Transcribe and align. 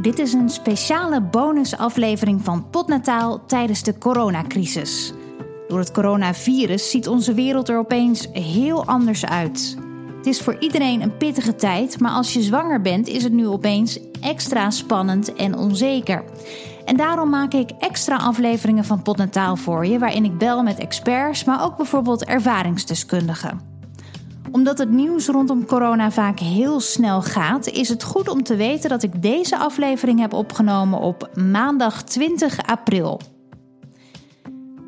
dit 0.00 0.18
is 0.18 0.32
een 0.32 0.48
speciale 0.48 1.20
bonusaflevering 1.20 2.44
van 2.44 2.70
Potnataal 2.70 3.46
tijdens 3.46 3.82
de 3.82 3.98
coronacrisis. 3.98 5.12
Door 5.68 5.78
het 5.78 5.92
coronavirus 5.92 6.90
ziet 6.90 7.08
onze 7.08 7.34
wereld 7.34 7.68
er 7.68 7.78
opeens 7.78 8.28
heel 8.32 8.84
anders 8.84 9.26
uit. 9.26 9.76
Het 10.16 10.26
is 10.26 10.40
voor 10.40 10.56
iedereen 10.58 11.02
een 11.02 11.16
pittige 11.16 11.54
tijd, 11.54 12.00
maar 12.00 12.10
als 12.10 12.32
je 12.32 12.42
zwanger 12.42 12.80
bent 12.80 13.08
is 13.08 13.22
het 13.22 13.32
nu 13.32 13.46
opeens 13.46 13.98
extra 14.20 14.70
spannend 14.70 15.34
en 15.34 15.56
onzeker. 15.56 16.24
En 16.84 16.96
daarom 16.96 17.30
maak 17.30 17.52
ik 17.52 17.70
extra 17.78 18.16
afleveringen 18.16 18.84
van 18.84 19.02
Potnataal 19.02 19.56
voor 19.56 19.86
je, 19.86 19.98
waarin 19.98 20.24
ik 20.24 20.38
bel 20.38 20.62
met 20.62 20.78
experts, 20.78 21.44
maar 21.44 21.64
ook 21.64 21.76
bijvoorbeeld 21.76 22.24
ervaringsdeskundigen 22.24 23.69
omdat 24.52 24.78
het 24.78 24.90
nieuws 24.90 25.26
rondom 25.26 25.66
corona 25.66 26.10
vaak 26.10 26.38
heel 26.38 26.80
snel 26.80 27.22
gaat, 27.22 27.66
is 27.66 27.88
het 27.88 28.02
goed 28.02 28.28
om 28.28 28.42
te 28.42 28.56
weten 28.56 28.90
dat 28.90 29.02
ik 29.02 29.22
deze 29.22 29.56
aflevering 29.58 30.20
heb 30.20 30.32
opgenomen 30.32 30.98
op 30.98 31.30
maandag 31.34 32.02
20 32.02 32.66
april. 32.66 33.20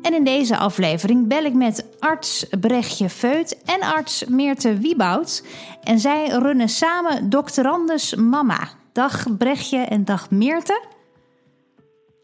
En 0.01 0.13
in 0.13 0.23
deze 0.23 0.57
aflevering 0.57 1.27
bel 1.27 1.43
ik 1.43 1.53
met 1.53 1.85
arts 1.99 2.47
Brechtje 2.59 3.09
Feut 3.09 3.61
en 3.65 3.81
arts 3.81 4.25
Meerte 4.25 4.77
Wieboud. 4.77 5.45
En 5.83 5.99
zij 5.99 6.27
runnen 6.27 6.69
samen 6.69 7.29
Doctorandus 7.29 8.15
Mama. 8.15 8.69
Dag 8.91 9.37
Brechtje 9.37 9.77
en 9.77 10.05
dag 10.05 10.31
Meerte. 10.31 10.81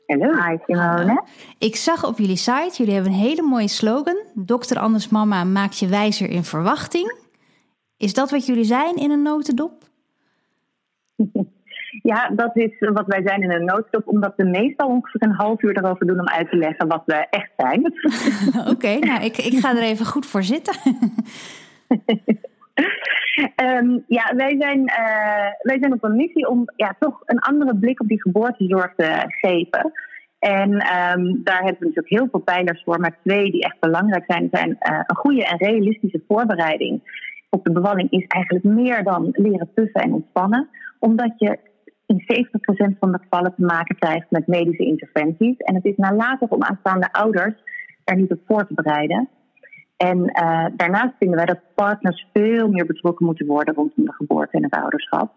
Hallo. 0.06 0.32
Hi 0.44 0.58
Simone. 0.66 1.24
Ik 1.58 1.76
zag 1.76 2.06
op 2.06 2.18
jullie 2.18 2.36
site, 2.36 2.74
jullie 2.74 2.94
hebben 2.94 3.12
een 3.12 3.18
hele 3.18 3.42
mooie 3.42 3.68
slogan. 3.68 4.18
Dokter 4.34 4.80
Anders 4.80 5.10
Mama 5.10 5.44
maakt 5.44 5.80
je 5.80 5.88
wijzer 5.88 6.30
in 6.30 6.44
verwachting. 6.44 7.29
Is 8.00 8.14
dat 8.14 8.32
wat 8.32 8.46
jullie 8.46 8.64
zijn 8.64 8.96
in 8.96 9.12
een 9.12 9.22
notendop? 9.22 9.74
Ja, 12.02 12.30
dat 12.30 12.58
is 12.58 12.80
wat 12.80 13.08
wij 13.08 13.22
zijn 13.26 13.42
in 13.42 13.52
een 13.52 13.66
notendop, 13.66 14.08
omdat 14.08 14.34
we 14.36 14.44
meestal 14.44 14.88
ongeveer 14.88 15.24
een 15.24 15.36
half 15.36 15.62
uur 15.62 15.78
erover 15.78 16.08
doen 16.08 16.20
om 16.20 16.28
uit 16.28 16.50
te 16.50 16.58
leggen 16.58 16.88
wat 16.88 17.04
we 17.06 17.28
echt 17.30 17.52
zijn. 17.58 17.94
Oké, 18.74 18.98
nou 19.00 19.24
ik, 19.24 19.38
ik 19.38 19.60
ga 19.60 19.76
er 19.76 19.84
even 19.84 20.06
goed 20.06 20.26
voor 20.26 20.44
zitten. 20.44 20.76
um, 23.56 24.04
ja, 24.08 24.36
wij 24.36 24.56
zijn, 24.60 24.80
uh, 24.80 25.52
wij 25.62 25.78
zijn 25.80 25.94
op 25.94 26.04
een 26.04 26.16
missie 26.16 26.50
om 26.50 26.64
ja, 26.76 26.96
toch 27.00 27.22
een 27.26 27.40
andere 27.40 27.76
blik 27.76 28.02
op 28.02 28.08
die 28.08 28.22
geboortezorg 28.22 28.94
te 28.96 29.24
geven. 29.28 29.92
En 30.40 30.72
um, 30.72 31.42
daar 31.44 31.64
hebben 31.64 31.80
we 31.80 31.86
natuurlijk 31.86 32.10
heel 32.10 32.28
veel 32.32 32.40
pijlers 32.40 32.84
voor, 32.84 33.00
maar 33.00 33.18
twee 33.24 33.52
die 33.52 33.64
echt 33.64 33.80
belangrijk 33.80 34.24
zijn, 34.28 34.48
zijn 34.52 34.70
uh, 34.70 35.00
een 35.08 35.16
goede 35.16 35.46
en 35.46 35.58
realistische 35.58 36.22
voorbereiding 36.28 37.02
op 37.50 37.64
de 37.64 37.72
bevalling 37.72 38.12
is 38.12 38.26
eigenlijk 38.28 38.66
meer 38.66 39.04
dan 39.04 39.30
leren 39.32 39.72
puffen 39.74 40.02
en 40.02 40.14
ontspannen. 40.14 40.70
Omdat 41.00 41.34
je 41.38 41.60
in 42.06 42.24
70% 42.94 43.00
van 43.00 43.12
de 43.12 43.20
gevallen 43.22 43.54
te 43.56 43.66
maken 43.66 43.96
krijgt 43.96 44.32
met 44.32 44.48
medische 44.48 44.86
interventies. 44.86 45.58
En 45.58 45.76
het 45.76 45.86
is 45.86 45.96
nalatig 45.96 46.50
om 46.50 46.64
aanstaande 46.64 47.12
ouders 47.12 47.56
er 48.04 48.16
niet 48.16 48.32
op 48.32 48.40
voor 48.46 48.68
te 48.68 48.74
bereiden. 48.74 49.30
En 49.98 50.18
uh, 50.18 50.66
daarnaast 50.76 51.14
vinden 51.18 51.38
wij 51.38 51.46
dat 51.46 51.60
partners 51.76 52.28
veel 52.34 52.70
meer 52.70 52.86
betrokken 52.86 53.26
moeten 53.26 53.46
worden 53.46 53.74
rondom 53.74 54.06
de 54.06 54.14
geboorte 54.14 54.58
en 54.58 54.64
het 54.64 54.74
ouderschap. 54.74 55.32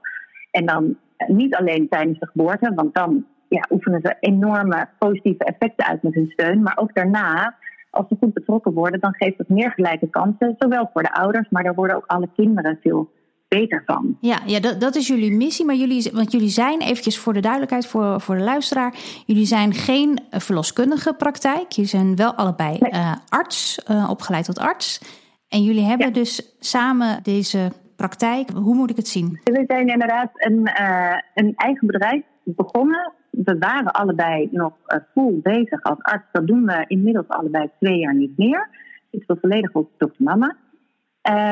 En 0.50 0.66
dan 0.66 0.84
uh, 0.84 1.28
niet 1.28 1.54
alleen 1.54 1.88
tijdens 1.88 2.18
de 2.18 2.26
geboorte, 2.26 2.72
want 2.74 2.94
dan 2.94 3.26
ja, 3.48 3.66
oefenen 3.70 4.00
ze 4.00 4.16
enorme 4.20 4.88
positieve 4.98 5.44
effecten 5.44 5.86
uit 5.86 6.02
met 6.02 6.14
hun 6.14 6.30
steun, 6.30 6.62
maar 6.62 6.76
ook 6.76 6.94
daarna 6.94 7.56
als 7.92 8.08
ze 8.08 8.16
goed 8.20 8.32
betrokken 8.32 8.72
worden, 8.72 9.00
dan 9.00 9.14
geeft 9.14 9.38
het 9.38 9.48
meer 9.48 9.70
gelijke 9.70 10.10
kansen. 10.10 10.56
Zowel 10.58 10.90
voor 10.92 11.02
de 11.02 11.12
ouders, 11.14 11.48
maar 11.50 11.62
daar 11.62 11.74
worden 11.74 11.96
ook 11.96 12.06
alle 12.06 12.28
kinderen 12.36 12.78
veel 12.82 13.10
beter 13.48 13.82
van. 13.86 14.16
Ja, 14.20 14.38
ja 14.46 14.60
dat, 14.60 14.80
dat 14.80 14.94
is 14.94 15.06
jullie 15.06 15.32
missie. 15.32 15.64
Maar 15.64 15.74
jullie, 15.74 16.10
want 16.12 16.32
jullie 16.32 16.48
zijn, 16.48 16.80
eventjes 16.80 17.18
voor 17.18 17.32
de 17.32 17.40
duidelijkheid 17.40 17.86
voor, 17.86 18.20
voor 18.20 18.36
de 18.36 18.42
luisteraar, 18.42 18.94
jullie 19.26 19.44
zijn 19.44 19.72
geen 19.74 20.18
verloskundige 20.30 21.14
praktijk. 21.14 21.70
Jullie 21.70 21.90
zijn 21.90 22.16
wel 22.16 22.34
allebei 22.34 22.78
uh, 22.80 23.14
arts, 23.28 23.84
uh, 23.90 24.10
opgeleid 24.10 24.44
tot 24.44 24.58
arts. 24.58 25.00
En 25.48 25.62
jullie 25.62 25.84
hebben 25.84 26.06
ja. 26.06 26.12
dus 26.12 26.56
samen 26.58 27.22
deze 27.22 27.72
praktijk. 27.96 28.50
Hoe 28.50 28.74
moet 28.74 28.90
ik 28.90 28.96
het 28.96 29.08
zien? 29.08 29.40
We 29.44 29.64
zijn 29.66 29.88
inderdaad 29.88 30.30
een, 30.34 30.70
uh, 30.80 31.14
een 31.34 31.52
eigen 31.56 31.86
bedrijf 31.86 32.22
begonnen 32.44 33.12
we 33.32 33.58
waren 33.58 33.92
allebei 33.92 34.48
nog 34.50 34.72
uh, 34.86 35.00
full 35.12 35.40
bezig 35.42 35.82
als 35.82 35.98
arts. 36.02 36.26
Dat 36.32 36.46
doen 36.46 36.66
we 36.66 36.84
inmiddels 36.86 37.28
allebei 37.28 37.70
twee 37.78 37.98
jaar 37.98 38.14
niet 38.14 38.38
meer. 38.38 38.68
Zitten 39.10 39.34
we 39.34 39.40
volledig 39.40 39.72
op 39.72 39.90
dokter 39.96 40.24
mama. 40.24 40.56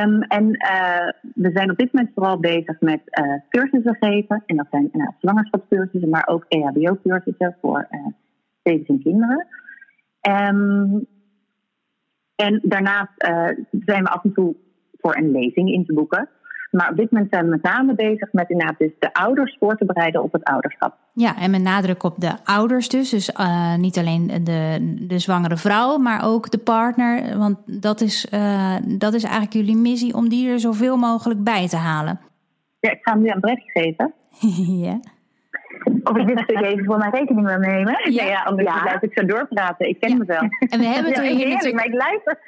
Um, 0.05 0.23
en 0.23 0.45
uh, 0.45 1.09
we 1.35 1.51
zijn 1.55 1.71
op 1.71 1.77
dit 1.77 1.93
moment 1.93 2.13
vooral 2.15 2.39
bezig 2.41 2.81
met 2.81 3.01
uh, 3.05 3.35
cursussen 3.49 3.97
geven. 4.01 4.43
En 4.47 4.57
dat 4.57 4.67
zijn 4.71 5.15
zwangerschapscursussen, 5.19 6.09
maar 6.09 6.27
ook 6.27 6.45
EHBO-cursussen 6.49 7.57
voor 7.61 7.89
baby's 8.63 8.87
en 8.87 9.03
kinderen. 9.03 9.47
Um, 10.29 11.07
en 12.35 12.61
daarnaast 12.63 13.13
zijn 13.71 14.03
we 14.03 14.09
af 14.09 14.25
en 14.25 14.33
toe 14.33 14.57
voor 14.93 15.17
een 15.17 15.31
lezing 15.31 15.73
in 15.73 15.85
te 15.85 15.95
boeken. 15.95 16.29
Maar 16.71 16.91
op 16.91 16.97
dit 16.97 17.11
moment 17.11 17.31
zijn 17.31 17.45
we 17.45 17.51
met 17.51 17.63
name 17.63 17.95
bezig 17.95 18.33
met 18.33 18.51
inderdaad 18.51 18.79
dus 18.79 18.91
de 18.99 19.13
ouders 19.13 19.57
voor 19.59 19.77
te 19.77 19.85
bereiden 19.85 20.23
op 20.23 20.33
het 20.33 20.45
ouderschap. 20.45 20.95
Ja, 21.13 21.37
en 21.37 21.51
met 21.51 21.63
nadruk 21.63 22.03
op 22.03 22.15
de 22.17 22.33
ouders 22.45 22.89
dus. 22.89 23.11
Dus 23.11 23.31
uh, 23.41 23.75
niet 23.75 23.99
alleen 23.99 24.27
de, 24.27 24.79
de 25.09 25.19
zwangere 25.19 25.57
vrouw, 25.57 25.99
maar 25.99 26.25
ook 26.25 26.51
de 26.51 26.59
partner. 26.59 27.39
Want 27.39 27.59
dat 27.83 28.01
is, 28.01 28.27
uh, 28.35 28.77
dat 28.85 29.15
is 29.15 29.23
eigenlijk 29.23 29.53
jullie 29.53 29.77
missie 29.77 30.15
om 30.15 30.29
die 30.29 30.51
er 30.51 30.61
zoveel 30.61 30.97
mogelijk 30.97 31.45
bij 31.45 31.69
te 31.69 31.77
halen. 31.77 32.21
Ja, 32.81 32.91
ik 32.91 32.99
ga 33.03 33.13
hem 33.13 33.23
nu 33.23 33.29
aan 33.29 33.41
Brett 33.41 33.63
geven. 33.65 34.13
ja. 34.87 35.01
Of 36.05 36.17
ik 36.17 36.27
dit 36.27 36.39
stuk 36.39 36.61
even 36.61 36.85
voor 36.85 36.99
mijn 36.99 37.11
rekening 37.11 37.47
wil 37.47 37.59
nemen. 37.59 38.13
Ja, 38.13 38.25
ja 38.25 38.43
anders 38.43 38.69
ja. 38.69 38.83
blijf 38.83 39.03
ik 39.03 39.19
zo 39.19 39.27
doorpraten. 39.27 39.89
Ik 39.89 40.01
ken 40.01 40.11
ja. 40.11 40.17
me 40.17 40.25
wel. 40.25 40.43
En 40.69 40.79
we 40.79 40.85
hebben 40.85 41.13
het 41.13 41.23
ja, 41.25 41.31
hier 41.31 41.49
natuurlijk... 41.49 41.75
maar 41.75 41.85
ik 41.85 41.95
luister. 41.95 42.39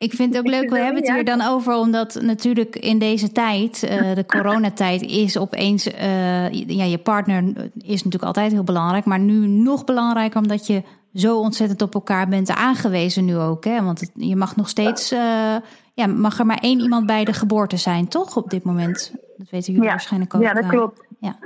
Ik 0.00 0.12
vind 0.12 0.34
het 0.34 0.44
ook 0.44 0.50
leuk, 0.50 0.70
we 0.70 0.78
hebben 0.78 1.02
het 1.02 1.12
hier 1.12 1.24
dan 1.24 1.42
over, 1.42 1.74
omdat 1.74 2.20
natuurlijk 2.22 2.76
in 2.76 2.98
deze 2.98 3.32
tijd, 3.32 3.82
uh, 3.82 4.14
de 4.14 4.26
coronatijd, 4.26 5.02
is 5.02 5.38
opeens, 5.38 5.86
uh, 5.86 6.52
ja, 6.52 6.84
je 6.84 6.98
partner 6.98 7.42
is 7.74 8.04
natuurlijk 8.04 8.22
altijd 8.22 8.52
heel 8.52 8.64
belangrijk, 8.64 9.04
maar 9.04 9.18
nu 9.18 9.46
nog 9.46 9.84
belangrijker 9.84 10.40
omdat 10.40 10.66
je 10.66 10.82
zo 11.14 11.38
ontzettend 11.38 11.82
op 11.82 11.94
elkaar 11.94 12.28
bent 12.28 12.50
aangewezen 12.50 13.24
nu 13.24 13.36
ook. 13.36 13.64
Hè? 13.64 13.82
Want 13.82 14.00
het, 14.00 14.10
je 14.14 14.36
mag 14.36 14.56
nog 14.56 14.68
steeds, 14.68 15.12
uh, 15.12 15.56
ja, 15.94 16.06
mag 16.06 16.38
er 16.38 16.46
maar 16.46 16.60
één 16.60 16.80
iemand 16.80 17.06
bij 17.06 17.24
de 17.24 17.32
geboorte 17.32 17.76
zijn, 17.76 18.08
toch, 18.08 18.36
op 18.36 18.50
dit 18.50 18.64
moment? 18.64 19.14
Dat 19.36 19.50
weten 19.50 19.72
jullie 19.72 19.86
ja. 19.86 19.94
waarschijnlijk 19.94 20.34
ook. 20.34 20.42
Ja, 20.42 20.52
dat 20.52 20.66
klopt. 20.66 21.06
ja. 21.18 21.36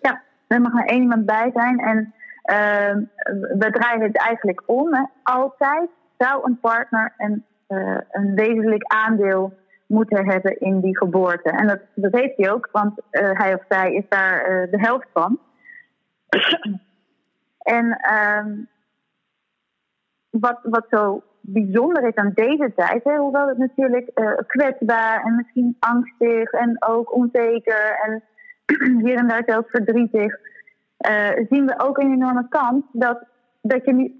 ja, 0.00 0.22
er 0.46 0.60
mag 0.60 0.72
maar 0.72 0.86
één 0.86 1.02
iemand 1.02 1.26
bij 1.26 1.50
zijn 1.54 1.78
en 1.78 2.14
we 3.58 3.68
draaien 3.70 4.02
het 4.02 4.16
eigenlijk 4.16 4.62
om. 4.66 4.94
Hè. 4.94 5.02
Altijd 5.22 5.88
zou 6.18 6.40
een 6.44 6.58
partner 6.60 7.14
een 7.18 7.44
uh, 7.68 7.98
een 8.10 8.34
wezenlijk 8.34 8.84
aandeel 8.84 9.52
moeten 9.86 10.26
hebben 10.30 10.60
in 10.60 10.80
die 10.80 10.96
geboorte. 10.96 11.50
En 11.50 11.66
dat, 11.66 11.80
dat 11.94 12.12
heeft 12.12 12.36
hij 12.36 12.52
ook, 12.52 12.68
want 12.72 13.00
uh, 13.10 13.30
hij 13.32 13.54
of 13.54 13.62
zij 13.68 13.94
is 13.94 14.04
daar 14.08 14.50
uh, 14.50 14.70
de 14.70 14.80
helft 14.80 15.06
van. 15.12 15.38
en 17.78 18.00
um, 18.14 18.68
wat, 20.30 20.58
wat 20.62 20.86
zo 20.90 21.22
bijzonder 21.40 22.06
is 22.06 22.14
aan 22.14 22.32
deze 22.34 22.72
tijd, 22.76 23.04
hè, 23.04 23.16
hoewel 23.16 23.48
het 23.48 23.58
natuurlijk 23.58 24.10
kwetsbaar 24.46 25.22
en 25.24 25.36
misschien 25.36 25.76
angstig 25.78 26.50
en 26.50 26.76
ook 26.86 27.14
onzeker 27.14 27.98
en 28.02 28.22
hier 29.04 29.16
en 29.16 29.28
daar 29.28 29.42
zelfs 29.46 29.70
verdrietig, 29.70 30.38
zien 31.48 31.66
we 31.66 31.74
ook 31.76 31.98
een 31.98 32.12
enorme 32.12 32.48
kans 32.48 32.84
dat, 32.92 33.24
dat 33.62 33.84
je 33.84 33.92
niet 33.92 34.12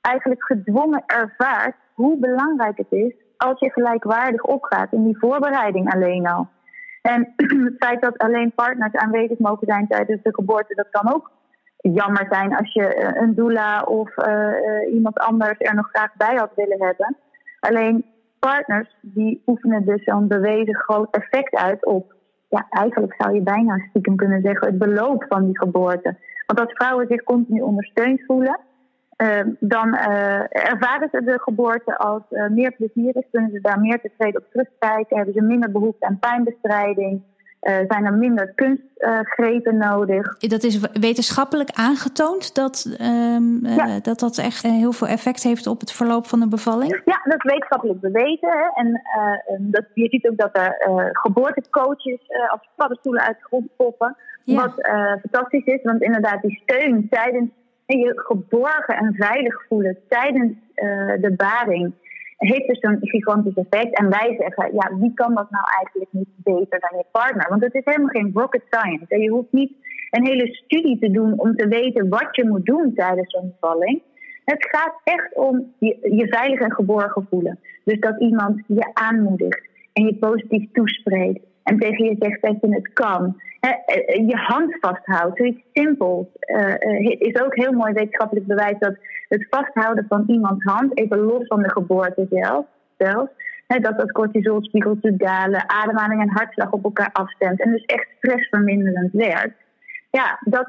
eigenlijk 0.00 0.44
gedwongen 0.44 1.02
ervaart 1.06 1.76
hoe 1.94 2.18
belangrijk 2.18 2.76
het 2.76 2.92
is 2.92 3.14
als 3.36 3.60
je 3.60 3.70
gelijkwaardig 3.70 4.42
opgaat 4.42 4.92
in 4.92 5.04
die 5.04 5.18
voorbereiding 5.18 5.92
alleen 5.94 6.26
al. 6.26 6.48
En 7.02 7.32
het 7.68 7.74
feit 7.78 8.02
dat 8.02 8.18
alleen 8.18 8.52
partners 8.54 8.94
aanwezig 8.94 9.38
mogen 9.38 9.66
zijn 9.66 9.86
tijdens 9.86 10.22
de 10.22 10.34
geboorte, 10.34 10.74
dat 10.74 10.90
kan 10.90 11.14
ook 11.14 11.30
jammer 11.76 12.26
zijn 12.30 12.56
als 12.56 12.72
je 12.72 13.16
een 13.20 13.34
doula 13.34 13.82
of 13.82 14.16
uh, 14.16 14.94
iemand 14.94 15.18
anders 15.18 15.54
er 15.58 15.74
nog 15.74 15.88
graag 15.92 16.14
bij 16.16 16.34
had 16.36 16.50
willen 16.54 16.82
hebben. 16.82 17.16
Alleen 17.60 18.04
partners 18.38 18.96
die 19.00 19.42
oefenen 19.46 19.84
dus 19.84 20.04
zo'n 20.04 20.28
bewezen 20.28 20.74
groot 20.74 21.16
effect 21.16 21.54
uit 21.56 21.84
op, 21.84 22.14
ja, 22.48 22.66
eigenlijk 22.70 23.14
zou 23.18 23.34
je 23.34 23.42
bijna 23.42 23.78
stiekem 23.88 24.16
kunnen 24.16 24.42
zeggen, 24.42 24.66
het 24.66 24.78
beloop 24.78 25.24
van 25.28 25.44
die 25.44 25.58
geboorte. 25.58 26.16
Want 26.46 26.60
als 26.60 26.72
vrouwen 26.72 27.06
zich 27.08 27.22
continu 27.22 27.60
ondersteund 27.60 28.24
voelen, 28.26 28.60
dan 29.58 29.94
uh, 29.94 30.40
ervaren 30.50 31.08
ze 31.12 31.24
de 31.24 31.38
geboorte 31.40 31.98
als 31.98 32.22
uh, 32.30 32.48
meer 32.48 32.72
plezier 32.72 33.16
is, 33.16 33.24
kunnen 33.30 33.50
ze 33.50 33.60
daar 33.60 33.80
meer 33.80 34.00
tevreden 34.00 34.40
op 34.40 34.50
terugkijken, 34.50 35.16
hebben 35.16 35.34
ze 35.34 35.42
minder 35.42 35.70
behoefte 35.70 36.06
aan 36.06 36.18
pijnbestrijding, 36.18 37.22
zijn 37.60 38.04
er 38.04 38.12
minder 38.12 38.52
kunstgrepen 38.54 39.76
nodig. 39.76 40.38
Dat 40.38 40.62
is 40.62 40.80
wetenschappelijk 40.92 41.70
aangetoond 41.70 42.54
dat, 42.54 42.96
um, 43.00 43.66
ja. 43.66 44.00
dat 44.00 44.18
dat 44.18 44.38
echt 44.38 44.62
heel 44.62 44.92
veel 44.92 45.06
effect 45.06 45.42
heeft 45.42 45.66
op 45.66 45.80
het 45.80 45.92
verloop 45.92 46.26
van 46.26 46.40
de 46.40 46.48
bevalling? 46.48 47.02
Ja, 47.04 47.20
dat 47.24 47.44
is 47.44 47.50
wetenschappelijk 47.50 48.00
bewezen. 48.00 48.48
Hè? 48.48 48.82
En 48.82 49.02
dat, 49.58 49.84
je 49.94 50.08
ziet 50.08 50.28
ook 50.28 50.36
dat 50.36 50.56
er 50.58 50.76
geboortecoaches 51.12 52.20
als 52.50 52.68
paddenstoelen 52.76 53.22
uit 53.22 53.36
de 53.38 53.44
grond 53.44 53.76
poppen 53.76 54.16
Wat 54.44 54.78
uh, 54.78 55.12
fantastisch 55.20 55.64
is, 55.64 55.82
want 55.82 56.02
inderdaad, 56.02 56.42
die 56.42 56.62
steun 56.62 57.06
tijdens 57.10 57.50
je 57.86 58.12
geborgen 58.14 58.96
en 58.96 59.14
veilig 59.14 59.66
voelen 59.68 59.98
tijdens 60.08 60.52
uh, 60.52 61.14
de 61.20 61.34
baring 61.36 61.92
heeft 62.36 62.66
dus 62.66 62.80
zo'n 62.80 62.98
gigantisch 63.00 63.54
effect. 63.54 63.98
En 63.98 64.08
wij 64.08 64.36
zeggen, 64.38 64.74
ja, 64.74 64.96
wie 64.98 65.14
kan 65.14 65.34
dat 65.34 65.50
nou 65.50 65.64
eigenlijk 65.76 66.12
niet 66.12 66.28
beter 66.36 66.80
dan 66.80 66.98
je 66.98 67.04
partner? 67.12 67.48
Want 67.48 67.62
het 67.62 67.74
is 67.74 67.84
helemaal 67.84 68.08
geen 68.08 68.30
rocket 68.34 68.62
science. 68.70 69.04
En 69.08 69.20
je 69.20 69.30
hoeft 69.30 69.52
niet 69.52 69.72
een 70.10 70.26
hele 70.26 70.54
studie 70.54 70.98
te 70.98 71.10
doen 71.10 71.38
om 71.38 71.56
te 71.56 71.68
weten 71.68 72.08
wat 72.08 72.28
je 72.30 72.48
moet 72.48 72.64
doen 72.64 72.94
tijdens 72.94 73.30
zo'n 73.30 73.54
bevalling. 73.60 74.02
Het 74.44 74.68
gaat 74.70 75.00
echt 75.04 75.34
om 75.34 75.74
je, 75.78 75.98
je 76.16 76.26
veilig 76.28 76.60
en 76.60 76.72
geborgen 76.72 77.26
voelen. 77.30 77.58
Dus 77.84 78.00
dat 78.00 78.20
iemand 78.20 78.62
je 78.66 78.90
aanmoedigt 78.92 79.62
en 79.92 80.04
je 80.04 80.14
positief 80.14 80.72
toespreekt. 80.72 81.46
En 81.64 81.78
tegen 81.78 82.04
je 82.04 82.16
zegt 82.18 82.42
dat 82.42 82.56
je 82.60 82.74
het 82.74 82.92
kan. 82.92 83.36
Eh, 83.60 83.70
eh, 83.86 84.28
je 84.28 84.36
hand 84.36 84.76
vasthoudt, 84.80 85.36
zoiets 85.36 85.64
simpels. 85.72 86.26
Uh, 86.40 87.10
is 87.18 87.42
ook 87.42 87.54
heel 87.54 87.72
mooi 87.72 87.92
wetenschappelijk 87.92 88.46
bewijs 88.46 88.78
dat 88.78 88.96
het 89.28 89.46
vasthouden 89.50 90.06
van 90.08 90.24
iemands 90.26 90.64
hand, 90.64 90.98
even 90.98 91.18
los 91.18 91.46
van 91.46 91.62
de 91.62 91.70
geboorte 91.70 92.26
zelf, 92.30 92.66
zelfs, 92.98 93.30
dat 93.66 93.98
dat 93.98 94.12
cortisolspiegel 94.12 94.98
te 95.00 95.16
dalen, 95.16 95.68
ademhaling 95.70 96.20
en 96.20 96.30
hartslag 96.30 96.70
op 96.70 96.84
elkaar 96.84 97.10
afstemt 97.12 97.60
en 97.60 97.70
dus 97.70 97.84
echt 97.84 98.06
stressverminderend 98.16 99.12
werkt. 99.12 99.56
Ja, 100.10 100.38
dat 100.40 100.68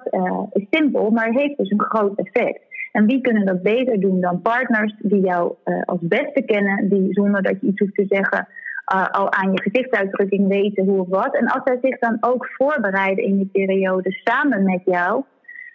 is 0.51 0.65
simpel, 0.69 1.09
maar 1.09 1.29
heeft 1.29 1.57
dus 1.57 1.69
een 1.69 1.81
groot 1.81 2.17
effect. 2.17 2.59
En 2.91 3.05
wie 3.05 3.21
kunnen 3.21 3.45
dat 3.45 3.63
beter 3.63 3.99
doen 3.99 4.21
dan 4.21 4.41
partners 4.41 4.95
die 4.97 5.21
jou 5.21 5.55
als 5.85 5.99
beste 6.01 6.41
kennen, 6.41 6.89
die 6.89 7.13
zonder 7.13 7.41
dat 7.43 7.61
je 7.61 7.67
iets 7.67 7.79
hoeft 7.79 7.95
te 7.95 8.05
zeggen 8.07 8.47
uh, 8.93 9.07
al 9.09 9.31
aan 9.31 9.51
je 9.51 9.61
gezichtsuitdrukking 9.61 10.47
weten 10.47 10.85
hoe 10.85 10.99
of 10.99 11.07
wat. 11.09 11.35
En 11.35 11.47
als 11.47 11.61
zij 11.63 11.77
zich 11.81 11.99
dan 11.99 12.17
ook 12.19 12.47
voorbereiden 12.57 13.23
in 13.23 13.37
die 13.37 13.49
periode 13.51 14.11
samen 14.23 14.63
met 14.63 14.81
jou, 14.85 15.23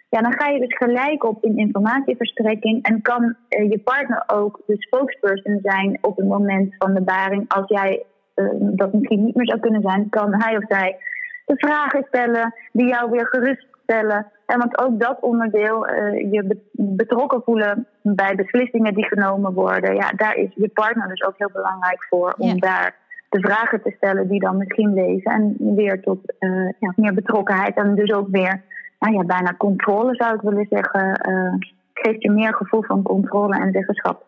ja, 0.09 0.21
dan 0.21 0.33
ga 0.33 0.47
je 0.47 0.59
dus 0.59 0.77
gelijk 0.77 1.23
op 1.23 1.43
in 1.43 1.57
informatieverstrekking 1.57 2.83
en 2.83 3.01
kan 3.01 3.23
uh, 3.23 3.69
je 3.69 3.79
partner 3.79 4.23
ook 4.27 4.61
de 4.65 4.75
spokesperson 4.77 5.59
zijn 5.63 5.97
op 6.01 6.17
het 6.17 6.27
moment 6.27 6.75
van 6.77 6.93
de 6.93 7.01
baring. 7.01 7.45
Als 7.47 7.67
jij 7.67 8.03
uh, 8.35 8.49
dat 8.59 8.93
misschien 8.93 9.25
niet 9.25 9.35
meer 9.35 9.47
zou 9.47 9.59
kunnen 9.59 9.81
zijn, 9.81 10.09
kan 10.09 10.33
hij 10.41 10.57
of 10.57 10.63
zij 10.67 10.97
de 11.45 11.57
vragen 11.57 12.03
stellen 12.07 12.53
die 12.71 12.87
jou 12.87 13.11
weer 13.11 13.27
geruststellen. 13.27 14.31
En 14.45 14.59
want 14.59 14.79
ook 14.79 14.99
dat 14.99 15.17
onderdeel, 15.21 15.89
uh, 15.89 16.31
je 16.31 16.59
betrokken 16.71 17.41
voelen 17.43 17.87
bij 18.01 18.35
beslissingen 18.35 18.93
die 18.93 19.05
genomen 19.05 19.53
worden, 19.53 19.95
ja, 19.95 20.11
daar 20.15 20.35
is 20.35 20.51
je 20.55 20.69
partner 20.69 21.07
dus 21.07 21.23
ook 21.23 21.37
heel 21.37 21.51
belangrijk 21.53 22.03
voor 22.09 22.35
om 22.37 22.59
daar 22.59 22.95
de 23.31 23.39
vragen 23.39 23.81
te 23.81 23.93
stellen 23.97 24.27
die 24.27 24.39
dan 24.39 24.57
misschien 24.57 24.93
lezen. 24.93 25.31
En 25.31 25.55
weer 25.75 26.01
tot 26.01 26.33
uh, 26.39 26.69
ja, 26.79 26.93
meer 26.95 27.13
betrokkenheid 27.13 27.75
en 27.75 27.95
dus 27.95 28.11
ook 28.11 28.27
weer 28.27 28.61
nou 28.99 29.13
ja, 29.13 29.23
bijna 29.23 29.55
controle 29.57 30.15
zou 30.15 30.35
ik 30.35 30.41
willen 30.41 30.67
zeggen. 30.69 31.29
Uh, 31.29 31.53
geeft 31.93 32.21
je 32.21 32.31
meer 32.31 32.53
gevoel 32.53 32.83
van 32.83 33.01
controle 33.01 33.59
en 33.59 33.71
zeggenschap. 33.71 34.25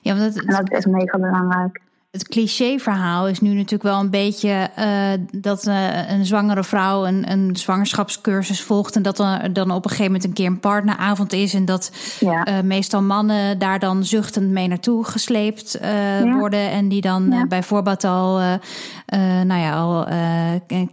Ja, 0.00 0.16
want 0.16 0.34
dat, 0.34 0.44
en 0.44 0.50
dat 0.50 0.70
is 0.70 0.76
echt 0.76 0.86
mega 0.86 1.18
belangrijk 1.18 1.80
het 2.10 2.28
clichéverhaal 2.28 3.28
is 3.28 3.40
nu 3.40 3.48
natuurlijk 3.48 3.82
wel 3.82 4.00
een 4.00 4.10
beetje 4.10 4.70
uh, 4.78 5.40
dat 5.40 5.66
uh, 5.66 6.10
een 6.10 6.26
zwangere 6.26 6.64
vrouw 6.64 7.06
een, 7.06 7.30
een 7.30 7.56
zwangerschapscursus 7.56 8.62
volgt 8.62 8.96
en 8.96 9.02
dat 9.02 9.18
er 9.18 9.52
dan 9.52 9.70
op 9.70 9.84
een 9.84 9.90
gegeven 9.90 10.12
moment 10.12 10.24
een 10.24 10.32
keer 10.32 10.46
een 10.46 10.60
partneravond 10.60 11.32
is 11.32 11.54
en 11.54 11.64
dat 11.64 11.92
ja. 12.20 12.48
uh, 12.48 12.60
meestal 12.60 13.02
mannen 13.02 13.58
daar 13.58 13.78
dan 13.78 14.04
zuchtend 14.04 14.50
mee 14.50 14.68
naartoe 14.68 15.04
gesleept 15.04 15.78
ja. 15.80 16.38
worden 16.38 16.70
en 16.70 16.88
die 16.88 17.00
dan 17.00 17.30
ja. 17.30 17.46
bijvoorbeeld 17.46 18.04
al, 18.04 18.40
nou 19.44 19.60
ja, 19.60 19.72
al 19.72 20.06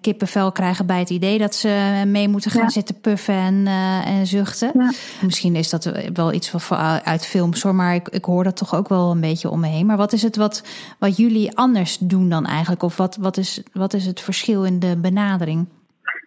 kippenvel 0.02 0.52
krijgen 0.52 0.86
bij 0.86 1.00
het 1.00 1.10
idee 1.10 1.38
dat 1.38 1.56
ze 1.56 2.04
mee 2.08 2.28
moeten 2.28 2.52
gaan 2.52 2.72
zitten 2.72 3.00
puffen 3.00 3.36
en, 3.36 3.68
en 4.06 4.28
zuchten. 4.28 4.94
Misschien 5.22 5.56
is 5.56 5.70
dat 5.70 5.92
wel 6.14 6.34
iets 6.34 6.50
van, 6.50 6.78
uit 7.04 7.26
films 7.26 7.62
hoor, 7.62 7.76
maar 7.76 7.96
ik, 7.96 8.10
ik 8.10 8.26
hoor 8.26 8.44
dat 8.44 8.58
toch 8.58 8.76
ook 8.76 8.90
wel 8.90 9.12
een 9.12 9.22
beetje 9.22 9.50
om 9.50 9.60
me 9.60 9.68
heen. 9.68 9.86
Maar 9.86 9.98
wat 9.98 10.14
is 10.14 10.22
het 10.22 10.36
wat, 10.36 10.64
wat 11.00 11.13
jullie 11.18 11.58
anders 11.58 11.98
doen 11.98 12.30
dan 12.30 12.46
eigenlijk? 12.46 12.84
Of 12.84 12.98
wat, 12.98 13.16
wat, 13.16 13.38
is, 13.38 13.64
wat 13.74 13.94
is 13.94 14.06
het 14.06 14.22
verschil 14.22 14.66
in 14.66 14.80
de 14.80 14.98
benadering? 14.98 15.68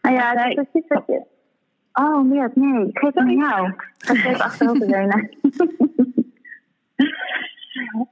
Nou 0.03 0.15
ja, 0.15 0.35
dat 0.35 0.47
is 0.47 0.55
precies 0.55 0.89
wat 0.89 1.05
je... 1.07 1.23
Oh, 1.93 2.25
nee, 2.25 2.49
nee. 2.55 2.89
Ik 2.89 2.99
geef 2.99 3.15
het 3.15 3.17
aan 3.17 3.37
jou. 3.37 3.69
Ik 3.69 3.93
ga 3.99 4.15
even 4.15 4.41
achterover 4.41 4.87
leunen. 4.87 5.31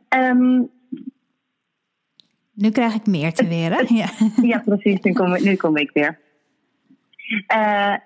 um, 0.09 0.71
nu 2.63 2.71
krijg 2.71 2.95
ik 2.95 3.07
meer 3.07 3.33
te 3.33 3.47
weren. 3.47 3.95
Ja, 3.95 4.09
ja 4.53 4.59
precies. 4.59 5.01
Nu 5.01 5.13
kom, 5.13 5.43
nu 5.43 5.57
kom 5.57 5.77
ik 5.77 5.91
weer. 5.93 6.19
Uh, 7.55 7.97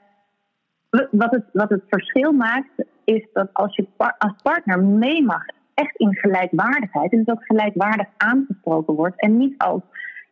wat, 1.10 1.30
het, 1.30 1.44
wat 1.52 1.70
het 1.70 1.82
verschil 1.88 2.32
maakt, 2.32 2.84
is 3.04 3.26
dat 3.32 3.48
als 3.52 3.76
je 3.76 3.86
par 3.96 4.14
als 4.18 4.34
partner 4.42 4.84
mee 4.84 5.22
mag 5.22 5.44
echt 5.78 5.96
in 5.96 6.14
gelijkwaardigheid. 6.14 7.12
En 7.12 7.18
dus 7.18 7.34
ook 7.34 7.44
gelijkwaardig 7.44 8.06
aangesproken 8.16 8.94
wordt. 8.94 9.20
En 9.20 9.36
niet 9.36 9.54
als 9.58 9.80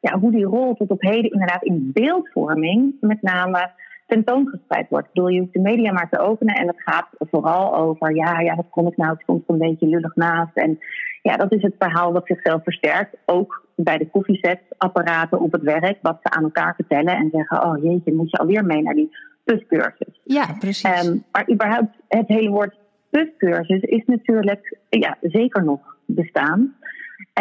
ja, 0.00 0.18
hoe 0.18 0.30
die 0.30 0.44
rol 0.44 0.74
tot 0.74 0.90
op 0.90 1.00
heden 1.00 1.32
inderdaad 1.32 1.62
in 1.62 1.90
beeldvorming 1.92 2.94
met 3.00 3.22
name 3.22 3.70
tentoongespreid 4.06 4.88
wordt. 4.88 5.06
Ik 5.06 5.12
bedoel, 5.12 5.28
je 5.28 5.40
hoeft 5.40 5.52
de 5.52 5.60
media 5.60 5.92
maar 5.92 6.08
te 6.08 6.18
openen 6.18 6.54
en 6.54 6.66
het 6.66 6.82
gaat 6.84 7.08
vooral 7.18 7.76
over, 7.76 8.14
ja, 8.14 8.40
ja, 8.40 8.54
dat 8.54 8.70
kom 8.70 8.86
ik 8.86 8.96
nou, 8.96 9.10
het 9.10 9.24
komt 9.24 9.42
een 9.46 9.58
beetje 9.58 9.86
lullig 9.86 10.14
naast. 10.14 10.56
En 10.56 10.78
ja, 11.22 11.36
dat 11.36 11.52
is 11.52 11.62
het 11.62 11.74
verhaal 11.78 12.12
dat 12.12 12.26
zichzelf 12.26 12.62
versterkt. 12.62 13.16
Ook 13.26 13.64
bij 13.74 13.98
de 13.98 14.10
koffiezetapparaten 14.10 15.40
op 15.40 15.52
het 15.52 15.62
werk, 15.62 15.98
wat 16.02 16.18
ze 16.22 16.30
aan 16.30 16.42
elkaar 16.42 16.74
vertellen 16.74 17.16
en 17.16 17.28
zeggen, 17.32 17.64
oh 17.64 17.82
jeetje, 17.82 18.14
moet 18.14 18.30
je 18.30 18.36
alweer 18.36 18.64
mee 18.64 18.82
naar 18.82 18.94
die 18.94 19.16
puscursus. 19.44 20.20
Ja, 20.24 20.46
precies. 20.58 21.06
Um, 21.06 21.24
maar 21.32 21.50
überhaupt 21.50 21.96
het 22.08 22.28
hele 22.28 22.50
woord 22.50 22.74
buscursus 23.16 23.80
is 23.80 24.04
natuurlijk 24.06 24.78
ja, 24.88 25.16
zeker 25.20 25.64
nog 25.64 25.80
bestaan. 26.04 26.74